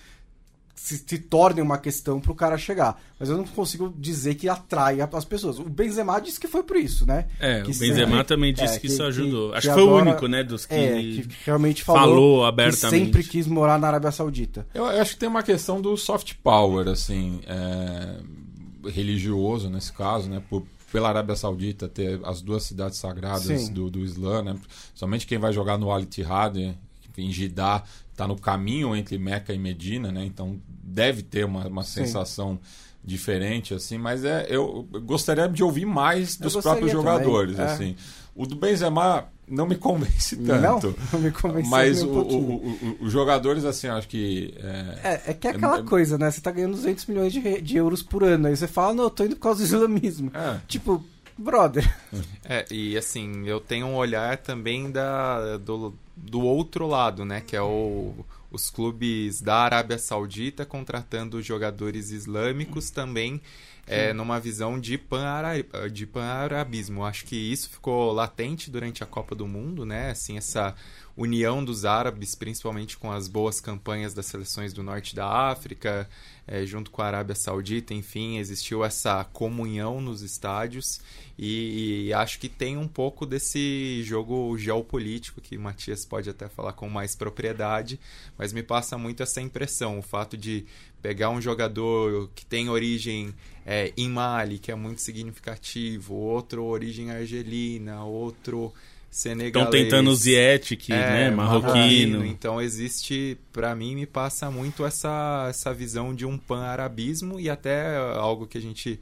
[0.83, 2.99] se, se tornem uma questão para o cara chegar.
[3.19, 5.59] Mas eu não consigo dizer que atrai as pessoas.
[5.59, 7.27] O Benzema disse que foi por isso, né?
[7.39, 9.51] É, que o Benzema sempre, também disse é, que, que, isso ajudou.
[9.51, 12.45] Que, Acho que, foi agora, o único, né, dos que, é, que realmente falou, falou
[12.47, 13.05] abertamente.
[13.05, 14.67] sempre quis morar na Arábia Saudita.
[14.73, 20.31] Eu, eu acho que tem uma questão do soft power, assim, é, religioso nesse caso,
[20.31, 20.43] né?
[20.49, 24.57] Por, pela Arábia Saudita ter as duas cidades sagradas do, do Islã, né?
[24.95, 26.75] Somente quem vai jogar no Al Ittihad,
[27.21, 30.25] em Jeddah, está no caminho entre Meca e Medina, né?
[30.25, 32.59] Então deve ter uma, uma sensação
[33.03, 37.75] diferente, assim, mas é, eu gostaria de ouvir mais dos próprios jogadores, também, é.
[37.75, 37.97] assim.
[38.35, 40.89] O do Benzema não me convence tanto.
[40.89, 44.55] Não, não me convence Mas o, o, o, os jogadores, assim, acho que.
[44.59, 46.31] É, é, é que é aquela é, coisa, né?
[46.31, 48.47] Você tá ganhando 200 milhões de, de euros por ano.
[48.47, 50.31] Aí você fala, não, eu tô indo por causa do islamismo.
[50.35, 50.61] É.
[50.69, 51.05] Tipo,
[51.37, 51.91] brother.
[52.53, 57.41] É, e assim, eu tenho um olhar também da, do, do outro lado, né?
[57.41, 58.15] Que é o
[58.51, 63.41] os clubes da Arábia Saudita contratando jogadores islâmicos também
[63.87, 67.01] é, numa visão de pan-arabismo.
[67.01, 70.11] Pan Acho que isso ficou latente durante a Copa do Mundo, né?
[70.11, 70.75] Assim, essa
[71.21, 76.09] união dos árabes, principalmente com as boas campanhas das seleções do norte da África,
[76.47, 80.99] é, junto com a Arábia Saudita, enfim, existiu essa comunhão nos estádios.
[81.39, 86.73] E, e, acho que tem um pouco desse jogo geopolítico que Matias pode até falar
[86.73, 88.01] com mais propriedade,
[88.39, 90.65] mas me passa muito essa impressão, o fato de
[91.03, 97.11] pegar um jogador que tem origem é, em Mali, que é muito significativo, outro origem
[97.11, 98.73] argelina, outro
[99.11, 99.69] senegalês.
[99.69, 101.31] Estão tentando o Zietic, é, né?
[101.31, 102.25] Marroquino.
[102.25, 107.97] Então existe, para mim, me passa muito essa, essa visão de um pan-arabismo e até
[107.97, 109.01] algo que a gente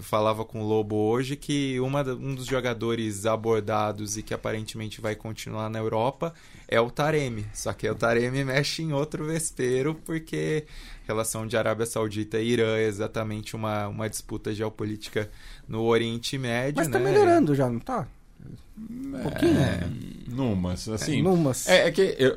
[0.00, 5.14] falava com o Lobo hoje, que uma, um dos jogadores abordados e que aparentemente vai
[5.14, 6.34] continuar na Europa
[6.66, 7.46] é o Taremi.
[7.52, 10.64] Só que o Taremi mexe em outro vespeiro, porque
[11.06, 15.30] relação de Arábia Saudita e Irã é exatamente uma, uma disputa geopolítica
[15.68, 16.76] no Oriente Médio.
[16.76, 17.10] Mas tá né?
[17.10, 18.08] melhorando já, não tá?
[18.78, 19.88] Um pouquinho, É,
[20.28, 21.20] numas, assim.
[21.20, 21.68] É, numas.
[21.68, 22.36] É, é que eu,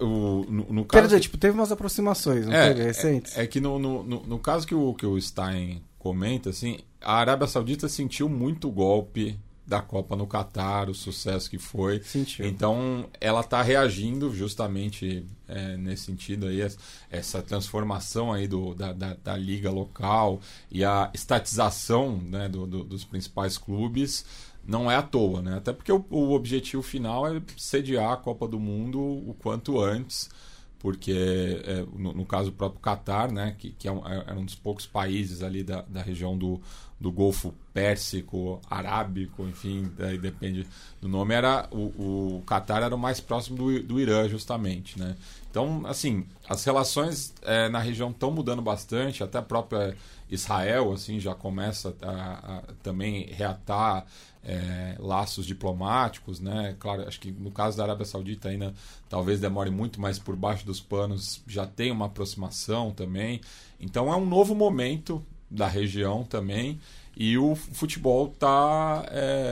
[0.49, 1.07] no, no Quer caso.
[1.07, 2.83] dizer, tipo, teve umas aproximações, não teve?
[2.83, 3.37] Recentes?
[3.37, 7.15] É, é que no, no, no, caso que o, que o Stein comenta, assim, a
[7.15, 12.01] Arábia Saudita sentiu muito golpe da Copa no Catar, o sucesso que foi.
[12.01, 12.45] Sentiu.
[12.47, 16.77] Então, ela está reagindo justamente é, nesse sentido aí, es-
[17.11, 20.39] essa transformação aí do, da, da, da liga local
[20.71, 24.25] e a estatização né, do- do- dos principais clubes
[24.67, 25.57] não é à toa, né?
[25.57, 30.29] Até porque o, o objetivo final é sediar a Copa do Mundo o quanto antes,
[30.77, 34.35] porque é, no, no caso do próprio Catar, né, que, que é um, é- era
[34.37, 36.61] um dos poucos países ali da, da região do,
[36.99, 40.67] do Golfo Pérsico, Arábico, enfim, daí depende
[41.01, 45.15] do nome, era o, o Catar era o mais próximo do, do Irã, justamente, né?
[45.49, 49.95] Então, assim, as relações é, na região estão mudando bastante, até a própria
[50.29, 54.05] Israel, assim, já começa a, a também reatar
[54.47, 56.75] é, laços diplomáticos, né?
[56.79, 58.73] Claro, acho que no caso da Arábia Saudita ainda
[59.09, 63.41] talvez demore muito, mas por baixo dos panos já tem uma aproximação também.
[63.79, 65.21] Então é um novo momento
[65.51, 66.79] da região também
[67.15, 69.05] e o futebol está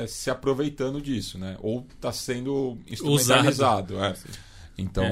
[0.07, 1.57] se aproveitando disso, né?
[1.61, 3.99] Ou está sendo instrumentalizado.
[4.03, 4.15] é.
[4.77, 5.03] Então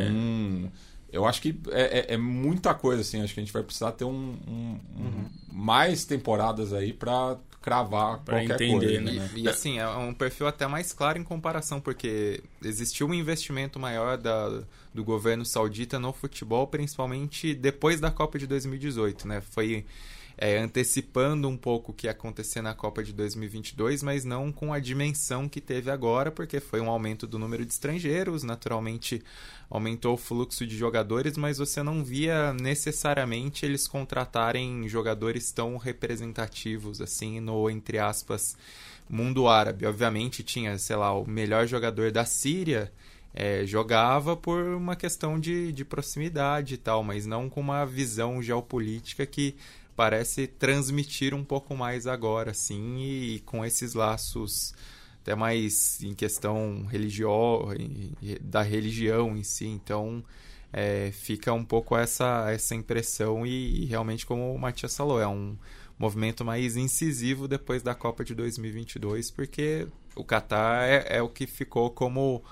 [1.11, 3.21] eu acho que é, é- é muita coisa assim.
[3.21, 8.19] Acho que a gente vai precisar ter um, um- um- mais temporadas aí para cravar
[8.19, 9.11] Pra qualquer entender, coisa, né?
[9.13, 9.29] né?
[9.35, 14.17] E assim, é um perfil até mais claro em comparação, porque existiu um investimento maior
[14.17, 14.61] da,
[14.93, 19.41] do governo saudita no futebol, principalmente depois da Copa de 2018, né?
[19.41, 19.85] Foi
[20.37, 24.73] é, antecipando um pouco o que ia acontecer na Copa de 2022, mas não com
[24.73, 29.23] a dimensão que teve agora, porque foi um aumento do número de estrangeiros, naturalmente
[29.69, 37.01] aumentou o fluxo de jogadores, mas você não via necessariamente eles contratarem jogadores tão representativos
[37.01, 38.55] assim no entre aspas
[39.09, 39.85] mundo árabe.
[39.85, 42.91] Obviamente tinha, sei lá, o melhor jogador da Síria
[43.33, 48.41] é, jogava por uma questão de, de proximidade e tal, mas não com uma visão
[48.41, 49.55] geopolítica que
[49.95, 54.73] parece transmitir um pouco mais agora, assim, e, com esses laços
[55.21, 57.29] até mais em questão religio...
[58.41, 59.65] da religião em si.
[59.65, 60.23] Então,
[60.71, 65.27] é, fica um pouco essa, essa impressão e, e realmente, como o Matias falou, é
[65.27, 65.55] um
[65.97, 71.47] movimento mais incisivo depois da Copa de 2022, porque o Catar é, é o que
[71.47, 72.43] ficou como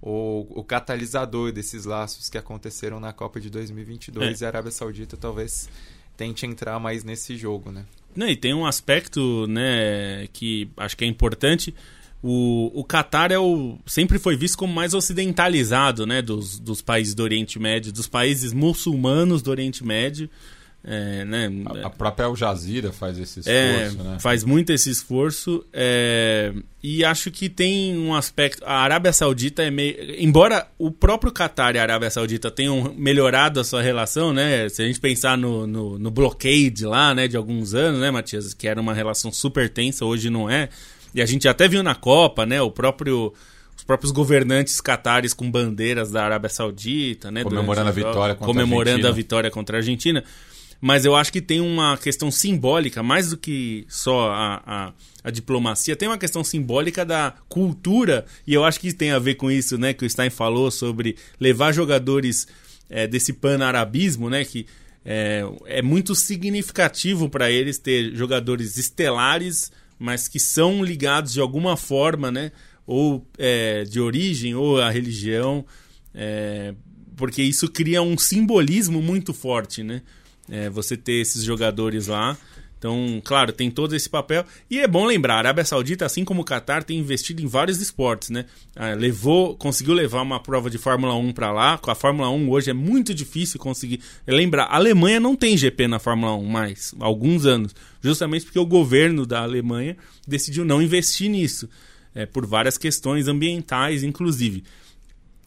[0.00, 4.44] o, o catalisador desses laços que aconteceram na Copa de 2022 É.
[4.44, 5.68] e a Arábia Saudita talvez
[6.20, 7.86] tente entrar mais nesse jogo, né?
[8.14, 11.74] Não, e tem um aspecto, né, que acho que é importante.
[12.22, 17.14] O, o Catar é o, sempre foi visto como mais ocidentalizado, né, dos, dos países
[17.14, 20.28] do Oriente Médio, dos países muçulmanos do Oriente Médio.
[20.82, 24.18] É, né, A, a própria Al Jazeera faz esse é, esforço, né?
[24.18, 29.70] faz muito esse esforço é, e acho que tem um aspecto a Arábia Saudita é
[29.70, 34.70] meio embora o próprio Catar e a Arábia Saudita tenham melhorado a sua relação né
[34.70, 38.54] se a gente pensar no, no, no blockade lá né de alguns anos né Matias
[38.54, 40.70] que era uma relação super tensa hoje não é
[41.14, 43.34] e a gente até viu na Copa né o próprio
[43.80, 47.42] os próprios governantes catares com bandeiras da Arábia Saudita, né?
[47.42, 49.08] Comemorando a vitória contra a comemorando Argentina.
[49.08, 50.24] a vitória contra a Argentina.
[50.80, 55.30] Mas eu acho que tem uma questão simbólica, mais do que só a, a, a
[55.30, 59.50] diplomacia, tem uma questão simbólica da cultura, e eu acho que tem a ver com
[59.50, 62.48] isso, né, que o Stein falou sobre levar jogadores
[62.88, 64.66] é, desse pan-arabismo, né, que
[65.04, 71.76] é, é muito significativo para eles ter jogadores estelares, mas que são ligados de alguma
[71.76, 72.52] forma, né,
[72.86, 75.64] ou é, de origem, ou a religião,
[77.16, 80.02] porque isso cria um simbolismo muito forte, né?
[80.50, 82.36] É, você ter esses jogadores lá.
[82.80, 84.42] Então, claro, tem todo esse papel.
[84.70, 87.78] E é bom lembrar, a Arábia Saudita, assim como o Qatar, tem investido em vários
[87.78, 88.46] esportes, né?
[88.74, 91.76] Ah, levou, conseguiu levar uma prova de Fórmula 1 para lá.
[91.76, 94.00] Com a Fórmula 1 hoje é muito difícil conseguir.
[94.26, 97.74] Lembrar, a Alemanha não tem GP na Fórmula 1 mais, há alguns anos.
[98.00, 99.94] Justamente porque o governo da Alemanha
[100.26, 101.68] decidiu não investir nisso.
[102.14, 104.64] É, por várias questões ambientais, inclusive.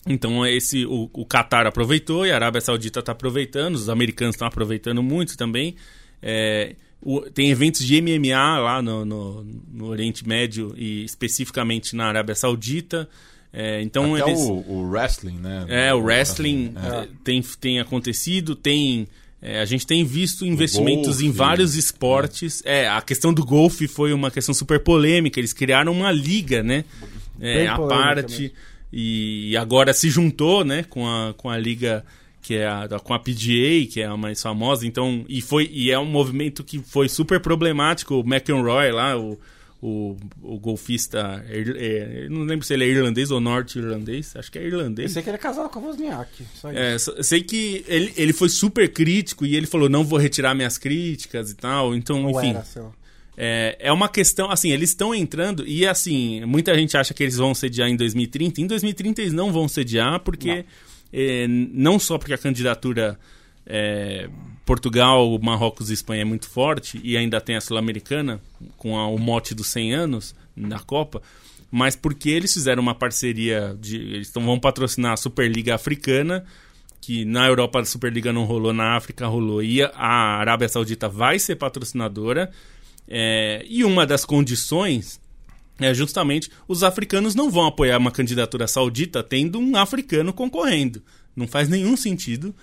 [0.08, 4.48] Então esse o, o Qatar aproveitou e a Arábia Saudita está aproveitando, os americanos estão
[4.48, 5.76] aproveitando muito também.
[6.22, 12.06] É, o- tem eventos de MMA lá no, no, no Oriente Médio e especificamente na
[12.08, 13.08] Arábia Saudita.
[13.52, 15.66] É, então Até eles, o, o wrestling, né?
[15.70, 16.88] é, o wrestling É.
[17.04, 19.08] eh, tem, tem acontecido, tem.
[19.42, 22.64] eh, a gente tem visto investimentos golfe, em vários esportes.
[22.66, 25.40] É, a questão do golfe foi uma questão super polêmica.
[25.40, 26.84] Eles criaram uma liga, né?
[27.40, 28.42] É, a parte.
[28.42, 28.56] mesmo.
[28.96, 32.06] E agora se juntou, né, com a, com a liga
[32.44, 34.86] que é a, com a PGA, que é a mais famosa.
[34.86, 38.16] Então, e foi e é um movimento que foi super problemático.
[38.16, 39.40] O McEnroy lá, o,
[39.82, 44.64] o, o golfista, é, não lembro se ele é irlandês ou norte-irlandês, acho que é
[44.64, 45.10] irlandês.
[45.10, 47.12] Eu sei que ele é casado com a Wozniak, só isso.
[47.18, 50.78] É, sei que ele, ele foi super crítico e ele falou, não vou retirar minhas
[50.78, 52.52] críticas e tal, então, Ou enfim...
[52.52, 53.03] era.
[53.36, 57.38] É, é uma questão, assim, eles estão entrando e, assim, muita gente acha que eles
[57.38, 58.62] vão sediar em 2030.
[58.62, 60.66] Em 2030 eles não vão sediar porque,
[61.12, 63.18] é, não só porque a candidatura
[63.66, 64.30] é,
[64.66, 68.40] Portugal, Marrocos e Espanha é muito forte e ainda tem a Sul-Americana
[68.78, 71.22] com a- o mote dos 100 anos na Copa,
[71.72, 76.46] mas porque eles fizeram uma parceria, de, eles tão, vão patrocinar a Superliga Africana,
[77.02, 81.40] que na Europa a Superliga não rolou, na África rolou, e a Arábia Saudita vai
[81.40, 82.52] ser patrocinadora.
[83.08, 85.20] É, e uma das condições
[85.80, 91.02] é justamente os africanos não vão apoiar uma candidatura saudita tendo um africano concorrendo.
[91.36, 92.56] Não faz nenhum sentido.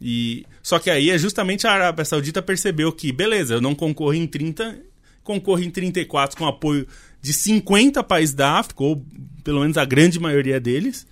[0.00, 4.14] E só que aí é justamente a Arábia Saudita percebeu que, beleza, eu não concorro
[4.14, 4.78] em 30,
[5.22, 6.86] concorro em 34 com apoio
[7.22, 9.02] de 50 países da África, ou
[9.42, 11.06] pelo menos a grande maioria deles.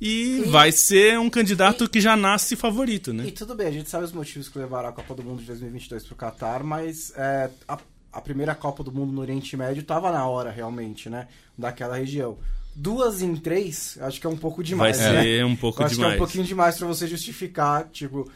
[0.00, 3.26] E, vai ser um candidato que já nasce favorito, né?
[3.26, 5.46] E tudo bem, a gente sabe os motivos que levaram a Copa do Mundo de
[5.46, 7.78] 2022 pro Qatar, mas é, a,
[8.12, 11.28] a primeira Copa do Mundo no Oriente Médio tava na hora, realmente, né?
[11.56, 12.38] Daquela região.
[12.74, 15.22] Duas em três, acho que é um pouco Vai demais, né?
[15.22, 16.12] ser um pouco acho demais.
[16.12, 18.30] que é um pouquinho demais pra você justificar, tipo...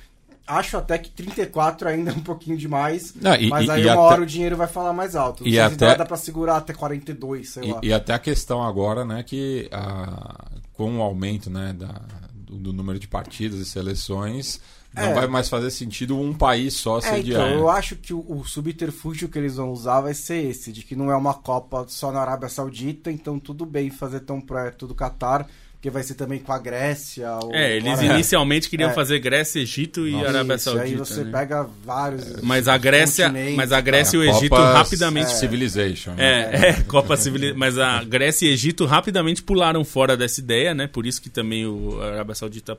[0.47, 3.93] Acho até que 34 ainda é um pouquinho demais, Não, e- mas aí e uma
[3.93, 5.45] até- hora o dinheiro vai falar mais alto.
[5.45, 7.79] Não E até- dá, pra segurar até 42, sei lá.
[7.83, 12.03] E, e até a questão agora, né, que a- com o aumento né, da-
[12.35, 14.61] do, do número de partidas e seleções,
[14.95, 15.15] não É.
[15.15, 17.43] vai mais fazer sentido um país só É, sediar.
[17.49, 20.83] então, eu acho que o, o subterfúgio que eles vão usar vai ser esse, de
[20.83, 24.87] que não é uma Copa só na Arábia Saudita, então tudo bem fazer tão perto
[24.87, 27.33] do Catar, porque vai ser também com a Grécia.
[27.43, 28.93] Ou É, eles inicialmente queriam É.
[28.93, 30.85] fazer Grécia, Egito e Arábia Isso, Saudita.
[30.87, 31.31] Aí você né?
[31.33, 32.43] pega vários.
[32.43, 36.11] Mas a Grécia, mas a e Grécia e o A Egito Copa rapidamente Civilization.
[36.13, 36.51] né?
[36.53, 40.87] É, é, Copa Civil, mas a Grécia e Egito rapidamente pularam fora dessa ideia, né?
[40.87, 42.77] Por isso que também o a Arábia Saudita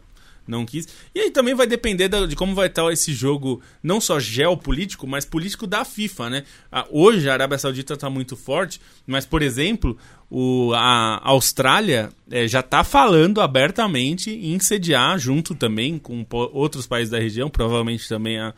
[0.51, 0.87] não quis.
[1.15, 5.25] E aí também vai depender de como vai estar esse jogo, não só geopolítico, mas
[5.25, 6.43] político da FIFA, né?
[6.71, 9.97] Ah, Hoje a Arábia Saudita está muito forte, mas, por exemplo,
[10.29, 17.09] o, a Austrália eh, já está falando abertamente em sediar, junto também com outros países
[17.09, 18.53] da região, provavelmente também a,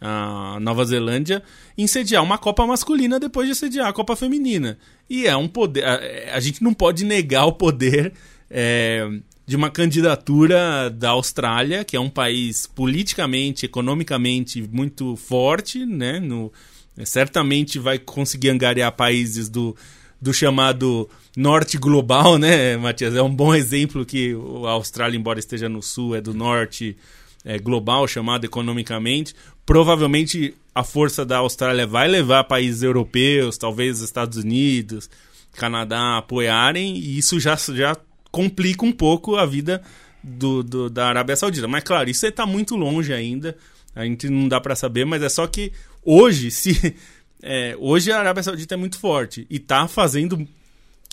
[0.00, 1.42] a Nova Zelândia
[1.76, 4.78] em sediar uma Copa masculina depois de sediar a Copa feminina.
[5.08, 5.84] E é um poder.
[5.84, 8.14] A, a gente não pode negar o poder
[8.50, 9.06] é,
[9.46, 16.18] de uma candidatura da Austrália, que é um país politicamente, economicamente muito forte, né?
[16.18, 16.52] No,
[17.04, 19.76] certamente vai conseguir angariar países do,
[20.20, 23.14] do chamado norte global, né, Matias?
[23.14, 24.34] É um bom exemplo que
[24.66, 26.96] a Austrália, embora esteja no sul, é do norte
[27.44, 29.34] é, global, chamado economicamente.
[29.66, 35.10] Provavelmente a força da Austrália vai levar países europeus, talvez Estados Unidos,
[35.54, 37.94] Canadá a apoiarem, e isso já, já
[38.34, 39.80] complica um pouco a vida
[40.22, 41.68] do, do- da Arábia Saudita.
[41.68, 43.56] Mas claro, isso está muito longe ainda,
[43.94, 45.70] a gente não dá para saber, mas é só que
[46.02, 46.96] hoje, se
[47.40, 50.46] é, hoje a Arábia Saudita é muito forte e está fazendo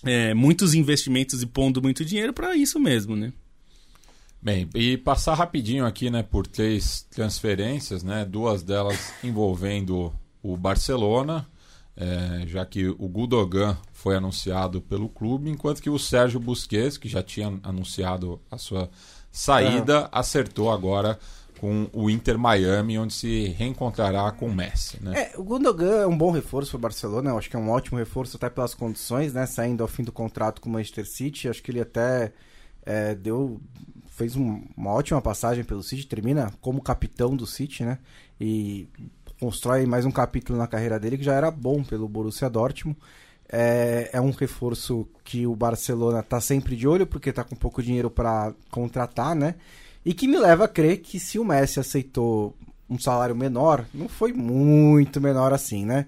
[0.04, 3.32] é, muitos investimentos e pondo muito dinheiro para isso mesmo, né?
[4.42, 10.12] Bem, e passar rapidinho aqui, né, por três transferências, né, duas delas envolvendo
[10.42, 11.48] o Barcelona,
[11.96, 17.08] é, já que o Gudogan foi anunciado pelo clube, enquanto que o Sérgio Busquets, que
[17.10, 18.90] já tinha anunciado a sua
[19.32, 21.18] saída, acertou agora
[21.60, 25.30] com o Inter Miami, onde se reencontrará com o Messi, né?
[25.34, 27.70] É, o Gundogan é um bom reforço para o Barcelona, eu acho que é um
[27.70, 29.46] ótimo reforço até pelas condições, né?
[29.46, 32.34] Saindo ao fim do contrato com o Manchester City, acho que ele até
[32.84, 33.62] é, deu
[34.08, 38.00] fez um- uma ótima passagem pelo City, termina como capitão do City, né?
[38.40, 38.88] E
[39.42, 42.96] constrói mais um capítulo na carreira dele que já era bom pelo Borussia Dortmund.
[43.52, 47.82] É, é um reforço que o Barcelona tá sempre de olho porque tá com pouco
[47.82, 49.56] dinheiro para contratar, né?
[50.06, 52.56] E que me leva a crer que se o Messi aceitou
[52.88, 56.06] um salário menor, não foi muito menor assim, né?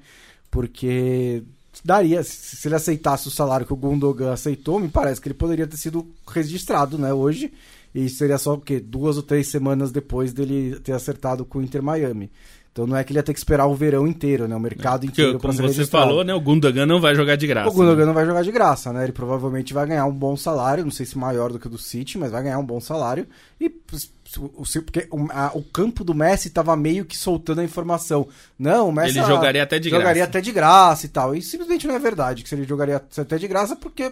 [0.51, 1.43] Porque
[1.83, 5.33] daria, se se ele aceitasse o salário que o Gundogan aceitou, me parece que ele
[5.33, 7.51] poderia ter sido registrado, né, hoje.
[7.95, 8.79] E seria só o quê?
[8.79, 12.31] Duas ou três semanas depois dele ter acertado com o Inter Miami.
[12.73, 14.55] Então não é que ele ia ter que esperar o verão inteiro, né?
[14.55, 16.07] O mercado Porque, inteiro como ser você registrado.
[16.07, 17.69] falou, né, o Gundogan não vai jogar de graça.
[17.69, 18.05] O Gundogan né?
[18.07, 19.03] não vai jogar de graça, né?
[19.03, 21.77] Ele provavelmente vai ganhar um bom salário, não sei se maior do que o do
[21.77, 23.27] City, mas vai ganhar um bom salário.
[23.61, 28.27] E porque o, a- o campo do Messi tava meio que soltando a informação.
[28.57, 30.29] Não, o Messi Ele jogaria até de jogaria graça.
[30.29, 31.35] até de graça e tal.
[31.35, 34.11] E simplesmente não é verdade que se ele jogaria até de graça porque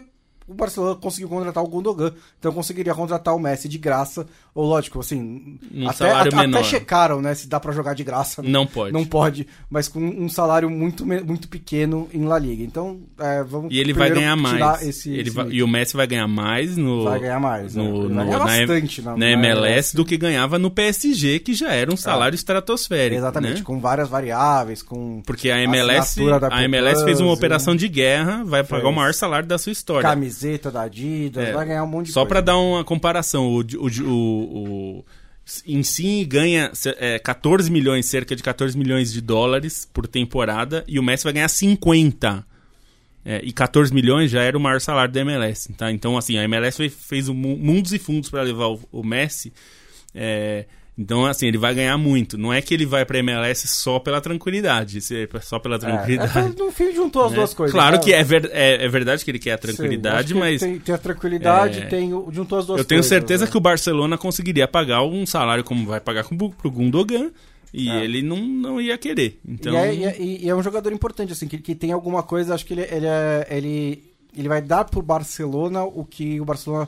[0.51, 4.99] o Barcelona conseguiu contratar o Gundogan, então conseguiria contratar o Messi de graça, ou lógico,
[4.99, 8.41] assim, Um até, salário até, checaram, né, se dá pra jogar de graça.
[8.43, 8.91] Não pode.
[8.93, 12.63] Não pode, mas com um salário muito, muito pequeno em La Liga.
[12.63, 14.81] Então, é, vamos E ele vai ganhar mais.
[14.81, 17.83] Esse, Ele esse vai- e o Messi vai ganhar mais no, Vai ganhar mais, né?
[17.83, 19.95] no, vai no- bastante na- na na MLS MLS.
[19.95, 23.17] do que ganhava no PSG, que já era um salário estratosférico.
[23.19, 23.63] Exatamente, né?
[23.63, 27.79] com várias variáveis, com Porque a MLS, da a MLS fez uma operação né?
[27.79, 30.01] de guerra, vai pagar o maior salário da sua história.
[30.41, 31.53] Camiseta da Adidas, É.
[31.53, 35.05] vai ganhar um monte de Só pra dar uma comparação, o, o, o, o-
[35.65, 40.99] em si ganha é, 14 milhões, cerca de 14 milhões de dólares por temporada, e
[40.99, 42.45] o Messi vai ganhar 50.
[43.23, 45.71] É, e 14 milhões já era o maior salário da MLS.
[45.73, 45.91] Tá?
[45.91, 49.03] Então, assim, a MLS fe- fez um mu- mundos e fundos para levar o, o
[49.03, 49.53] Messi.
[50.15, 50.65] é,
[51.01, 52.37] então, assim, ele vai ganhar muito.
[52.37, 54.99] Não é que ele vai pra MLS só pela tranquilidade.
[54.99, 56.37] é só pela É, tranquilidade.
[56.37, 57.37] é, no fim juntou as né?
[57.37, 57.73] duas coisas.
[57.73, 58.01] Claro né?
[58.03, 60.59] que é, ver- é- é verdade que ele quer a Sim, tranquilidade, que mas.
[60.61, 61.85] Tem, tem a tranquilidade, É.
[61.87, 63.51] tem juntou as duas Eu tenho coisas, certeza né?
[63.51, 67.31] que o Barcelona conseguiria pagar um salário como vai pagar com, pro Gundogan
[67.73, 68.03] e É.
[68.03, 69.39] ele não, não ia querer.
[69.47, 72.21] Então, E, é, e é- e é um jogador importante, assim, que, que tem alguma
[72.23, 74.03] coisa, acho que ele, ele, é- ele,
[74.37, 76.87] ele vai dar pro Barcelona o que o Barcelona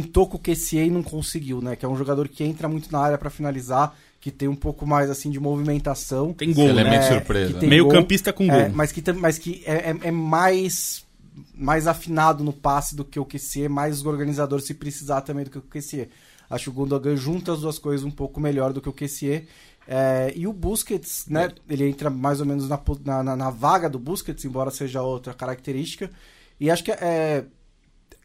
[0.00, 1.76] tentou com o QCA e não conseguiu, né?
[1.76, 4.86] Que é um jogador que entra muito na área pra finalizar, que tem um pouco
[4.86, 6.32] mais, assim, de movimentação.
[6.32, 6.98] tem gol, Elemento né?
[7.00, 8.72] de surpresa, que tem Meio gol, campista com é, gol.
[8.74, 11.04] mas que, mas que é, é- é mais,
[11.54, 15.58] mais afinado no passe do que o QC, mais organizador se precisar também do que
[15.58, 16.08] o QC.
[16.48, 19.44] Acho que o Gundogan junta as duas coisas um pouco melhor do que o QC.
[19.88, 21.50] É, e o Busquets, né?
[21.68, 22.78] Ele entra mais ou menos na,
[23.22, 26.10] na- na vaga do Busquets, embora seja outra característica.
[26.60, 27.44] E acho que é,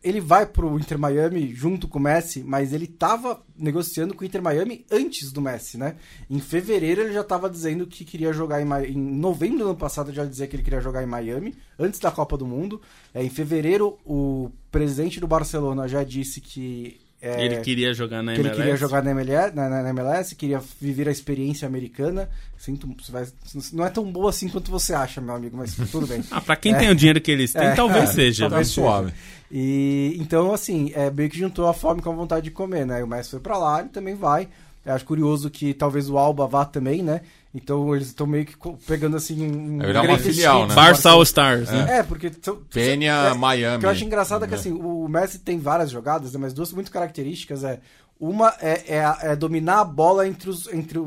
[0.03, 4.25] ele vai pro Inter Miami junto com o Messi, mas ele tava negociando com o
[4.25, 5.95] Inter Miami antes do Messi, né?
[6.29, 10.13] Em fevereiro ele já tava dizendo que queria jogar em em novembro do ano passado
[10.13, 12.81] já dizia que ele queria jogar em Miami, antes da Copa do Mundo.
[13.13, 18.33] É, em fevereiro o presidente do Barcelona já disse que é, Ele queria jogar na
[18.33, 18.61] que ele MLS.
[18.61, 22.29] queria jogar na MLS, na, na- na MLS, queria viver a experiência americana.
[22.57, 23.25] Sinto, vai-
[23.73, 26.23] não é tão boa assim quanto você acha, meu amigo, mas tudo bem.
[26.31, 27.75] Ah, pra quem tem o dinheiro que eles têm, É.
[27.75, 28.43] talvez É, seja.
[28.45, 29.13] Tá talvez suave.
[29.51, 33.03] E então, assim, é, meio que juntou a fome com a vontade de comer, né?
[33.03, 34.47] O Messi foi pra lá, ele também vai.
[34.85, 37.21] Eu acho curioso que talvez o Alba vá também, né?
[37.55, 39.79] Então eles estão meio que pegando assim um.
[39.79, 40.75] Virar uma filial, né?
[40.75, 41.23] Barça All.
[41.23, 41.99] Stars, né?
[41.99, 42.31] É, porque.
[42.41, 43.77] são- Penha, é, Miami.
[43.77, 44.57] O que eu acho engraçado é que É.
[44.57, 47.79] assim, o Messi tem várias jogadas, né, mas duas muito características é.
[48.19, 50.99] Uma é, é a- é dominar a bola entre, os, entre,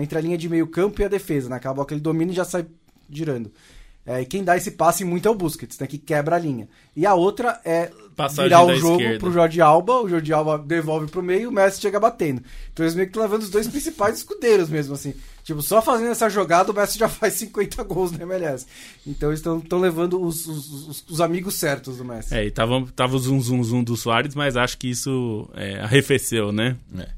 [0.00, 1.56] entre a linha de meio campo e a defesa, né?
[1.56, 2.66] Aquela bola que ele domina e já sai
[3.10, 3.50] girando.
[4.04, 5.86] É, e quem dá esse passe muito é o Busquets, né?
[5.86, 6.66] Que quebra a linha.
[6.96, 9.18] E a outra é Passagem virar o jogo esquerda.
[9.20, 12.42] pro Jordi Alba, o Jordi Alba devolve pro meio e o Messi chega batendo.
[12.72, 15.14] Então eles meio que estão levando os dois principais escudeiros mesmo, assim.
[15.48, 18.66] Tipo, só fazendo essa jogada o Messi já faz 50 gols na MLS.
[19.06, 22.34] Então eles estão levando os, os, os- os amigos certos do Messi.
[22.34, 25.80] É, e tava, tava o zoom, zoom, zoom do Soares, mas acho que isso é,
[25.80, 26.76] arrefeceu, né?
[26.98, 27.08] É.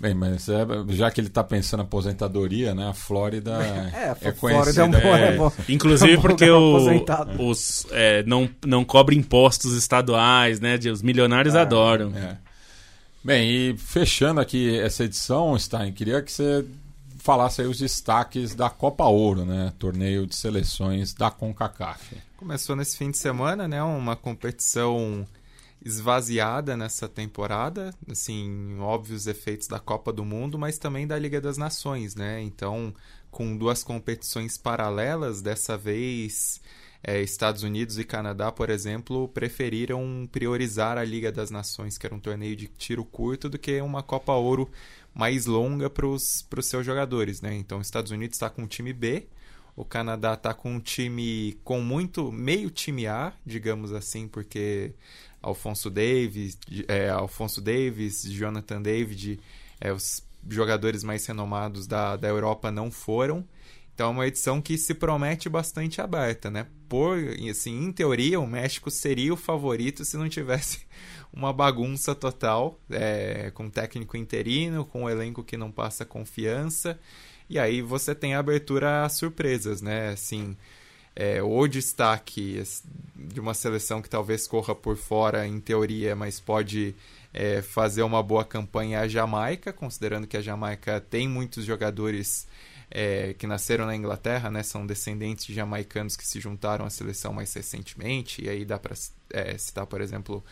[0.00, 2.88] Bem, mas é, já que ele tá pensando em aposentadoria, né?
[2.88, 3.52] A Flórida
[3.94, 5.52] É, é, a Flórida é um bom- é, é bom.
[5.68, 7.02] Inclusive É um porque o,
[7.46, 10.78] os é, não, não cobre impostos estaduais, né?
[10.78, 12.10] de- Os milionários Ah, adoram.
[12.16, 12.38] é.
[13.22, 16.64] Bem, e fechando aqui essa edição, Stein, queria que você
[17.20, 19.72] falasse aí os destaques da Copa Ouro, né?
[19.78, 22.16] Torneio de seleções da CONCACAF.
[22.36, 23.82] Começou nesse fim de semana, né?
[23.82, 25.26] Uma competição
[25.84, 31.56] esvaziada nessa temporada, assim, óbvios efeitos da Copa do Mundo, mas também da Liga das
[31.56, 32.42] Nações, né?
[32.42, 32.94] Então,
[33.30, 36.60] com duas competições paralelas, dessa vez
[37.02, 42.14] é, Estados Unidos e Canadá, por exemplo, preferiram priorizar a Liga das Nações, que era
[42.14, 44.70] um torneio de tiro curto, do que uma Copa Ouro
[45.14, 47.54] mais longa para os seus jogadores, né?
[47.54, 49.26] Então, os Estados Unidos está com o time B,
[49.74, 54.92] o Canadá está com um time com muito meio time A, digamos assim, porque
[55.40, 59.40] Alfonso Davis, é, Alfonso Davis, Jonathan David,
[59.80, 63.46] é, os jogadores mais renomados da, da Europa não foram.
[64.00, 66.66] Então é uma edição que se promete bastante aberta, né?
[66.88, 67.18] Por,
[67.50, 70.86] assim, em teoria, o México seria o favorito se não tivesse
[71.30, 76.98] uma bagunça total, é, com técnico interino, com um elenco que não passa confiança.
[77.46, 80.08] E aí você tem a abertura a surpresas, né?
[80.08, 80.56] Assim,
[81.14, 82.62] é, o destaque
[83.14, 86.94] de uma seleção que talvez corra por fora em teoria, mas pode
[87.34, 92.48] é, fazer uma boa campanha é a Jamaica, considerando que a Jamaica tem muitos jogadores
[92.90, 94.62] é, que nasceram na Inglaterra, né?
[94.62, 98.44] São descendentes de jamaicanos que se juntaram à seleção mais recentemente.
[98.44, 98.94] E aí dá para
[99.32, 100.42] é, citar, por exemplo,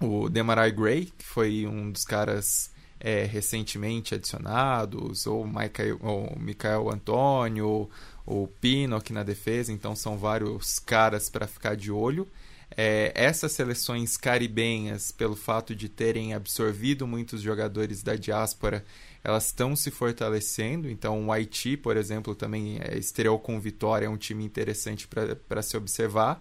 [0.00, 2.70] o Demarai Gray, que foi um dos caras
[3.00, 7.90] é, recentemente adicionados, ou Michael, ou Michael Antônio,
[8.24, 12.28] o Pino aqui na defesa, então são vários caras para ficar de olho.
[12.76, 18.84] é, essas seleções caribenhas, pelo fato de terem absorvido muitos jogadores da diáspora,
[19.22, 20.88] elas estão se fortalecendo.
[20.88, 25.62] Então, o Haiti, por exemplo, também é, estreou com vitória, é um time interessante para
[25.62, 26.40] se observar.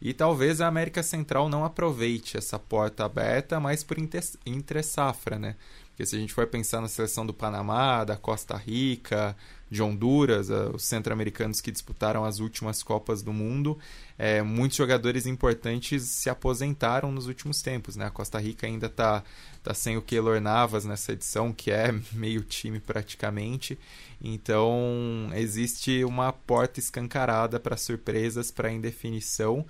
[0.00, 3.98] E talvez a América Central não aproveite essa porta aberta, mas por
[4.46, 5.56] entre safra, né?
[5.88, 9.36] Porque se a gente for pensar na seleção do Panamá, da Costa Rica,
[9.70, 13.78] de Honduras, uh, os centro-americanos que disputaram as últimas Copas do Mundo,
[14.18, 17.94] é, muitos jogadores importantes se aposentaram nos últimos tempos.
[17.94, 18.06] Né?
[18.06, 19.22] A Costa Rica ainda está
[19.62, 23.78] tá sem o Keylor Navas nessa edição, que é meio time praticamente.
[24.20, 29.64] Então existe uma porta escancarada para surpresas, para indefinição.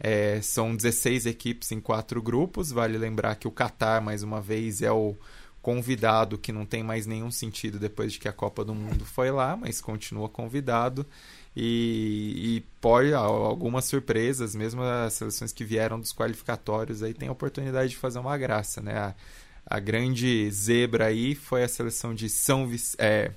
[0.00, 2.72] É, são 16 equipes em quatro grupos.
[2.72, 5.16] Vale lembrar que o Qatar, mais uma vez, é o
[5.64, 9.30] convidado que não tem mais nenhum sentido depois de que a Copa do Mundo foi
[9.30, 11.06] lá, mas continua convidado.
[11.56, 17.32] E, e pode algumas surpresas, mesmo as seleções que vieram dos qualificatórios aí tem a
[17.32, 18.94] oportunidade de fazer uma graça, né?
[18.94, 19.14] A,
[19.64, 23.30] a grande zebra aí foi a seleção de São, é,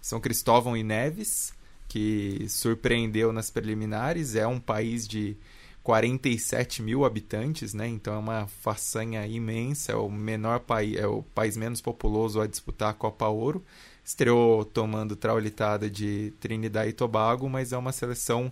[0.00, 1.52] São Cristóvão e Neves,
[1.86, 4.36] que surpreendeu nas preliminares.
[4.36, 5.36] É um país de
[5.84, 7.86] 47 mil habitantes, né?
[7.86, 12.46] Então é uma façanha imensa, é o menor país, é o país menos populoso a
[12.46, 13.62] disputar a Copa Ouro.
[14.02, 18.50] Estreou tomando traulitada de Trinidad e Tobago, mas é uma seleção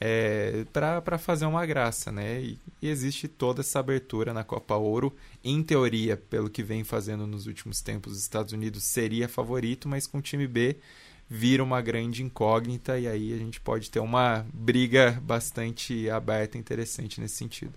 [0.00, 2.40] é, para fazer uma graça, né?
[2.40, 5.12] E, e, existe toda essa abertura na Copa Ouro.
[5.42, 10.06] Em teoria, pelo que vem fazendo nos últimos tempos, os Estados Unidos seria favorito, mas
[10.06, 10.76] com o time B
[11.28, 16.60] vira uma grande incógnita e aí a gente pode ter uma briga bastante aberta e
[16.60, 17.74] interessante nesse sentido.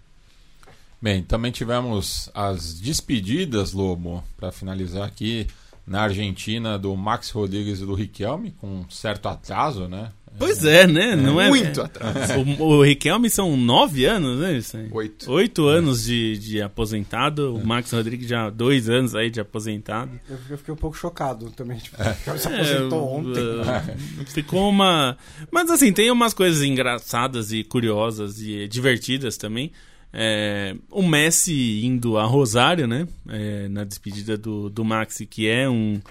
[1.01, 5.47] Bem, também tivemos as despedidas, Lobo, para finalizar aqui
[5.85, 10.11] na Argentina do Max Rodrigues e do Riquelme, com certo atraso, né?
[10.37, 11.15] Pois é, né?
[11.15, 12.33] Não é, muito atraso.
[12.59, 14.57] O, o Riquelme são nove anos, né?
[14.57, 14.87] Isso aí.
[14.91, 15.31] Oito.
[15.31, 17.55] Oito anos de, de aposentado.
[17.55, 20.11] O Max Rodrigues já dois anos aí de aposentado.
[20.29, 21.77] Eu, eu fiquei um pouco chocado também.
[21.77, 22.13] Tipo, é.
[22.37, 23.41] se aposentou é, ontem.
[23.41, 25.17] Uh, ficou uma...
[25.51, 29.71] Mas assim, tem umas coisas engraçadas e curiosas e divertidas também.
[30.13, 33.07] É, o Messi indo a Rosário, né?
[33.29, 36.01] É, na despedida do, do Maxi, que é um,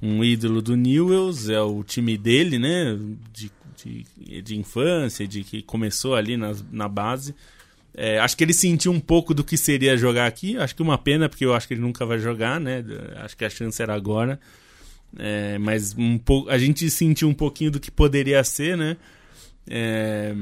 [0.00, 2.98] um ídolo do Newells, é o time dele, né?
[3.32, 7.34] De, de, de infância, de que começou ali na, na base.
[7.94, 10.56] É, acho que ele sentiu um pouco do que seria jogar aqui.
[10.58, 12.84] Acho que uma pena, porque eu acho que ele nunca vai jogar, né?
[13.16, 14.38] Acho que a chance era agora.
[15.18, 18.98] É, mas um pouco, a gente sentiu um pouquinho do que poderia ser, né?
[19.68, 20.34] É,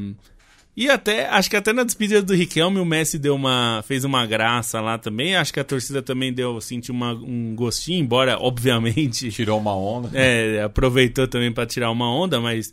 [0.77, 4.27] e até, acho que até na despedida do Riquelme o Messi deu uma, fez uma
[4.27, 5.37] graça lá também.
[5.37, 9.31] Acho que a torcida também deu, sentiu uma, um gostinho, embora, obviamente.
[9.31, 10.11] Tirou uma onda.
[10.13, 12.73] É, aproveitou também para tirar uma onda, mas.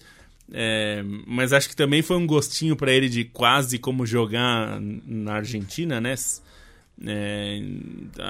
[0.54, 5.36] É, mas acho que também foi um gostinho para ele de quase como jogar na
[5.36, 6.16] Argentina, né?
[7.06, 7.62] É,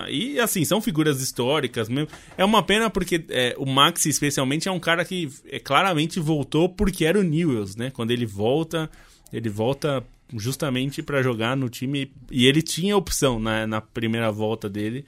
[0.10, 2.10] e assim, são figuras históricas mesmo.
[2.38, 6.70] É uma pena porque é, o Maxi, especialmente, é um cara que é, claramente voltou
[6.70, 7.90] porque era o Newells, né?
[7.90, 8.90] Quando ele volta
[9.32, 10.04] ele volta
[10.36, 15.06] justamente para jogar no time e ele tinha a opção na, na primeira volta dele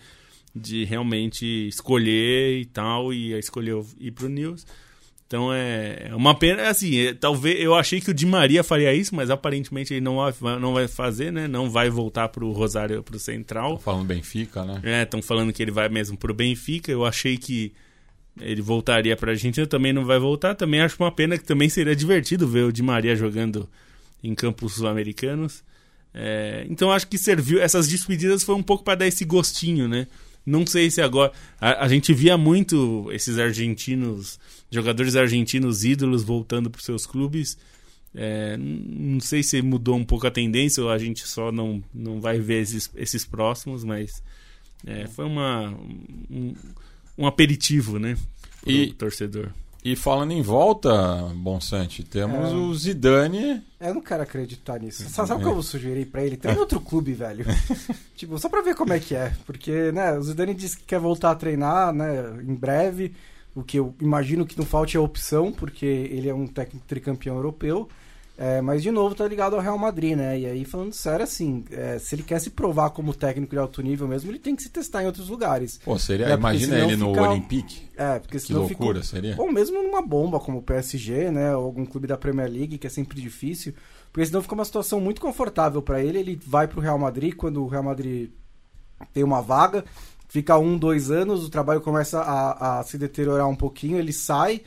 [0.56, 4.66] de realmente escolher e tal e escolheu ir pro News.
[5.26, 8.94] Então é, é uma pena, assim, é, talvez eu achei que o Di Maria faria
[8.94, 11.48] isso, mas aparentemente ele não vai, não vai fazer, né?
[11.48, 13.76] Não vai voltar pro Rosário, pro Central.
[13.76, 14.80] Estão falando Benfica, né?
[14.84, 16.91] É, estão falando que ele vai mesmo pro Benfica.
[16.91, 17.74] Eu achei que
[18.40, 20.54] ele voltaria pra Argentina, também não vai voltar.
[20.54, 23.68] Também acho uma pena que também seria divertido ver o Di Maria jogando
[24.24, 25.64] em campos sul-americanos.
[26.14, 30.08] É, então acho que serviu, essas despedidas foi um pouco para dar esse gostinho, né?
[30.45, 31.32] Não sei se agora.
[31.60, 34.40] A, a, gente via muito esses argentinos,
[34.70, 37.58] jogadores argentinos ídolos voltando para seus clubes.
[38.16, 42.22] É, não sei se mudou um pouco a tendência ou a gente só não, não
[42.22, 44.22] vai ver esses, esses próximos, mas
[44.86, 45.72] é, foi uma,
[46.30, 46.54] um,
[47.18, 48.16] um aperitivo, né?
[48.66, 49.50] e torcedor.
[49.85, 52.55] E falando em volta, Bonsante, temos é...
[52.55, 53.61] o Zidane.
[53.81, 55.10] Eu não quero acreditar nisso.
[55.10, 56.38] Sabe o que eu sugeri pra ele?
[56.38, 57.45] Tem outro clube, velho.
[58.15, 59.34] tipo, só pra ver como é que é.
[59.45, 63.14] Porque, né, o Zidane disse que quer voltar a treinar, né, em breve.
[63.53, 67.35] O que eu imagino que não falte é opção, porque ele é um técnico tricampeão
[67.35, 67.89] europeu.
[68.44, 70.38] É, mas, de novo, tá ligado ao Real Madrid, né?
[70.38, 73.82] E aí, falando sério, assim, é, se ele quer se provar como técnico de alto
[73.82, 75.80] nível mesmo, ele tem que se testar em outros lugares.
[75.86, 76.34] Pô, seria, né?
[76.34, 77.90] imagina ele no Olympique.
[77.95, 79.15] É, porque senão que loucura fica...
[79.15, 79.36] seria.
[79.40, 81.56] Ou mesmo numa bomba como o PSG, né?
[81.56, 83.74] Ou algum clube da Premier League, que é sempre difícil.
[84.11, 86.20] Porque senão fica uma situação muito confortável para ele.
[86.20, 88.30] Ele vai pro Real Madrid quando o Real Madrid
[89.14, 89.86] tem uma vaga,
[90.28, 94.64] fica um, dois anos, o trabalho começa a, a se deteriorar um pouquinho, ele sai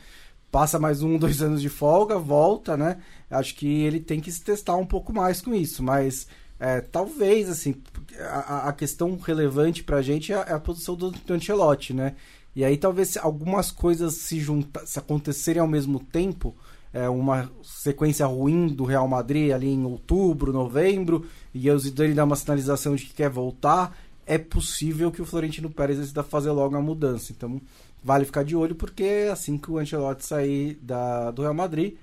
[0.56, 2.96] passa mais um, dois anos de folga, volta, né?
[3.30, 6.26] Acho que ele tem que se testar um pouco mais com isso, mas
[6.58, 7.74] É, talvez, assim,
[8.18, 12.14] a, a questão relevante pra gente é a, é a posição do, do Ancelotti, né?
[12.54, 16.54] E aí talvez algumas coisas se juntar, se acontecerem ao mesmo tempo,
[16.94, 22.24] é, uma sequência ruim do Real Madrid ali em outubro, novembro, e o Zidane dá
[22.24, 23.94] uma sinalização de que quer voltar,
[24.24, 27.32] é possível que o Florentino Pérez decida fazer logo a mudança.
[27.32, 27.60] Então,
[28.02, 31.96] vale ficar de olho, porque assim que o Ancelotti sair da, do Real Madrid,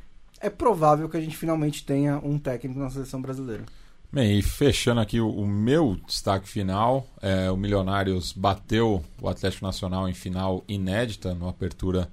[0.44, 3.64] é provável que a gente finalmente tenha um técnico na seleção brasileira.
[4.12, 9.66] Bem, e fechando aqui o, o meu destaque final, é, o Milionários bateu o Atlético
[9.66, 12.12] Nacional em final inédita no Apertura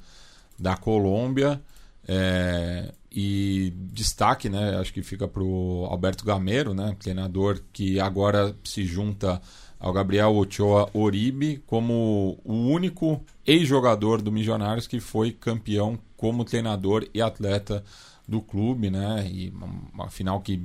[0.58, 1.60] da Colômbia.
[2.08, 8.54] É, e destaque, né, acho que fica para o Alberto Gameiro, né, treinador que agora
[8.64, 9.42] se junta
[9.78, 17.06] ao Gabriel Ochoa Oribe como o único ex-jogador do Milionários que foi campeão como treinador
[17.12, 17.82] e atleta
[18.30, 19.28] do clube, né?
[19.30, 19.52] E
[19.92, 20.62] uma final que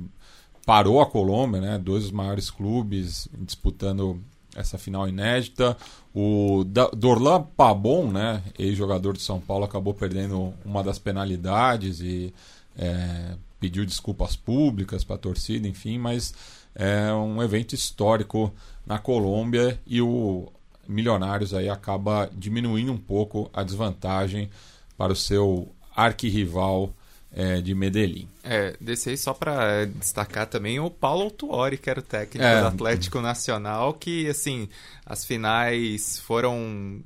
[0.64, 1.78] parou a Colômbia, né?
[1.78, 4.22] Dois dos maiores clubes disputando
[4.54, 5.76] essa final inédita.
[6.14, 6.64] O
[6.96, 8.42] Dorlan Pabon, né?
[8.56, 12.32] Ex-jogador de São Paulo, acabou perdendo uma das penalidades e
[12.78, 16.32] é, pediu desculpas públicas para a torcida, enfim, mas
[16.74, 18.52] é um evento histórico
[18.86, 20.52] na Colômbia e o
[20.88, 24.48] Milionários aí acaba diminuindo um pouco a desvantagem
[24.96, 26.94] para o seu arquirrival
[27.36, 28.26] é, de Medellín.
[28.42, 32.62] É, desse aí só para destacar também o Paulo Tuori, que era o técnico é.
[32.62, 34.70] do Atlético Nacional, que assim,
[35.04, 37.02] as finais foram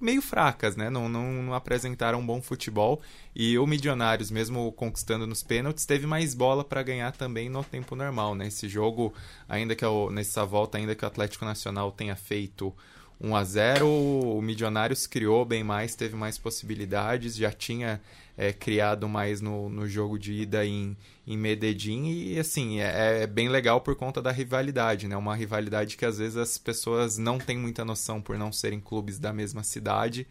[0.00, 0.88] meio fracas, né?
[0.88, 3.02] Não, não, não, apresentaram um bom futebol.
[3.36, 7.94] E o Milionários, mesmo conquistando nos pênaltis, teve mais bola para ganhar também no tempo
[7.94, 8.46] normal, né?
[8.46, 9.12] Esse jogo,
[9.46, 12.74] ainda que o, nessa volta, ainda que o Atlético Nacional tenha feito
[13.20, 18.00] 1 a 0 o Milionários criou bem mais, teve mais possibilidades, já tinha
[18.40, 20.96] é, criado mais no, no jogo de ida em,
[21.26, 25.14] em Medellín e assim, é, é, bem legal por conta da rivalidade, né?
[25.14, 29.18] Uma rivalidade que às vezes as pessoas não têm muita noção por não serem clubes
[29.18, 30.26] da mesma cidade,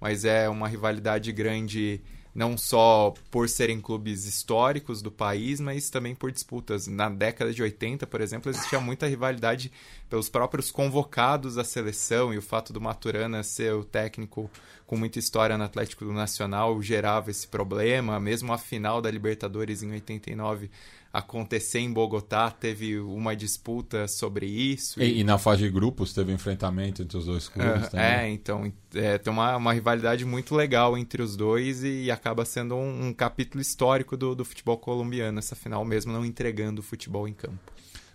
[0.00, 2.00] mas é uma rivalidade grande
[2.34, 6.86] não só por serem clubes históricos do país, mas também por disputas.
[6.86, 9.72] Na década de 80, por exemplo, existia muita rivalidade
[10.08, 14.50] pelos próprios convocados à seleção e o fato do Maturana ser o técnico
[14.86, 18.18] com muita história no Atlético Nacional gerava esse problema.
[18.18, 20.70] Mesmo a final da Libertadores em 89
[21.12, 25.02] acontecer em Bogotá, teve uma disputa sobre isso.
[25.02, 28.06] E, e na fase de grupos teve um enfrentamento entre os dois clubes uh, também.
[28.06, 32.76] É, então é, tem uma, uma rivalidade muito legal entre os dois e acaba sendo
[32.76, 37.26] um, um capítulo histórico do, do futebol colombiano, essa final mesmo não entregando o futebol
[37.26, 37.58] em campo.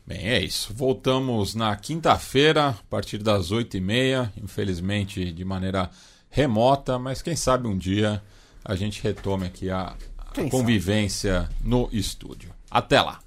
[0.07, 0.71] Bem, é isso.
[0.73, 5.89] Voltamos na quinta-feira, a partir das oito e meia, infelizmente de maneira
[6.29, 8.21] remota, mas quem sabe um dia
[8.63, 11.55] a gente retome aqui a, a convivência sabe?
[11.63, 12.54] no estúdio.
[12.69, 13.24] Até lá!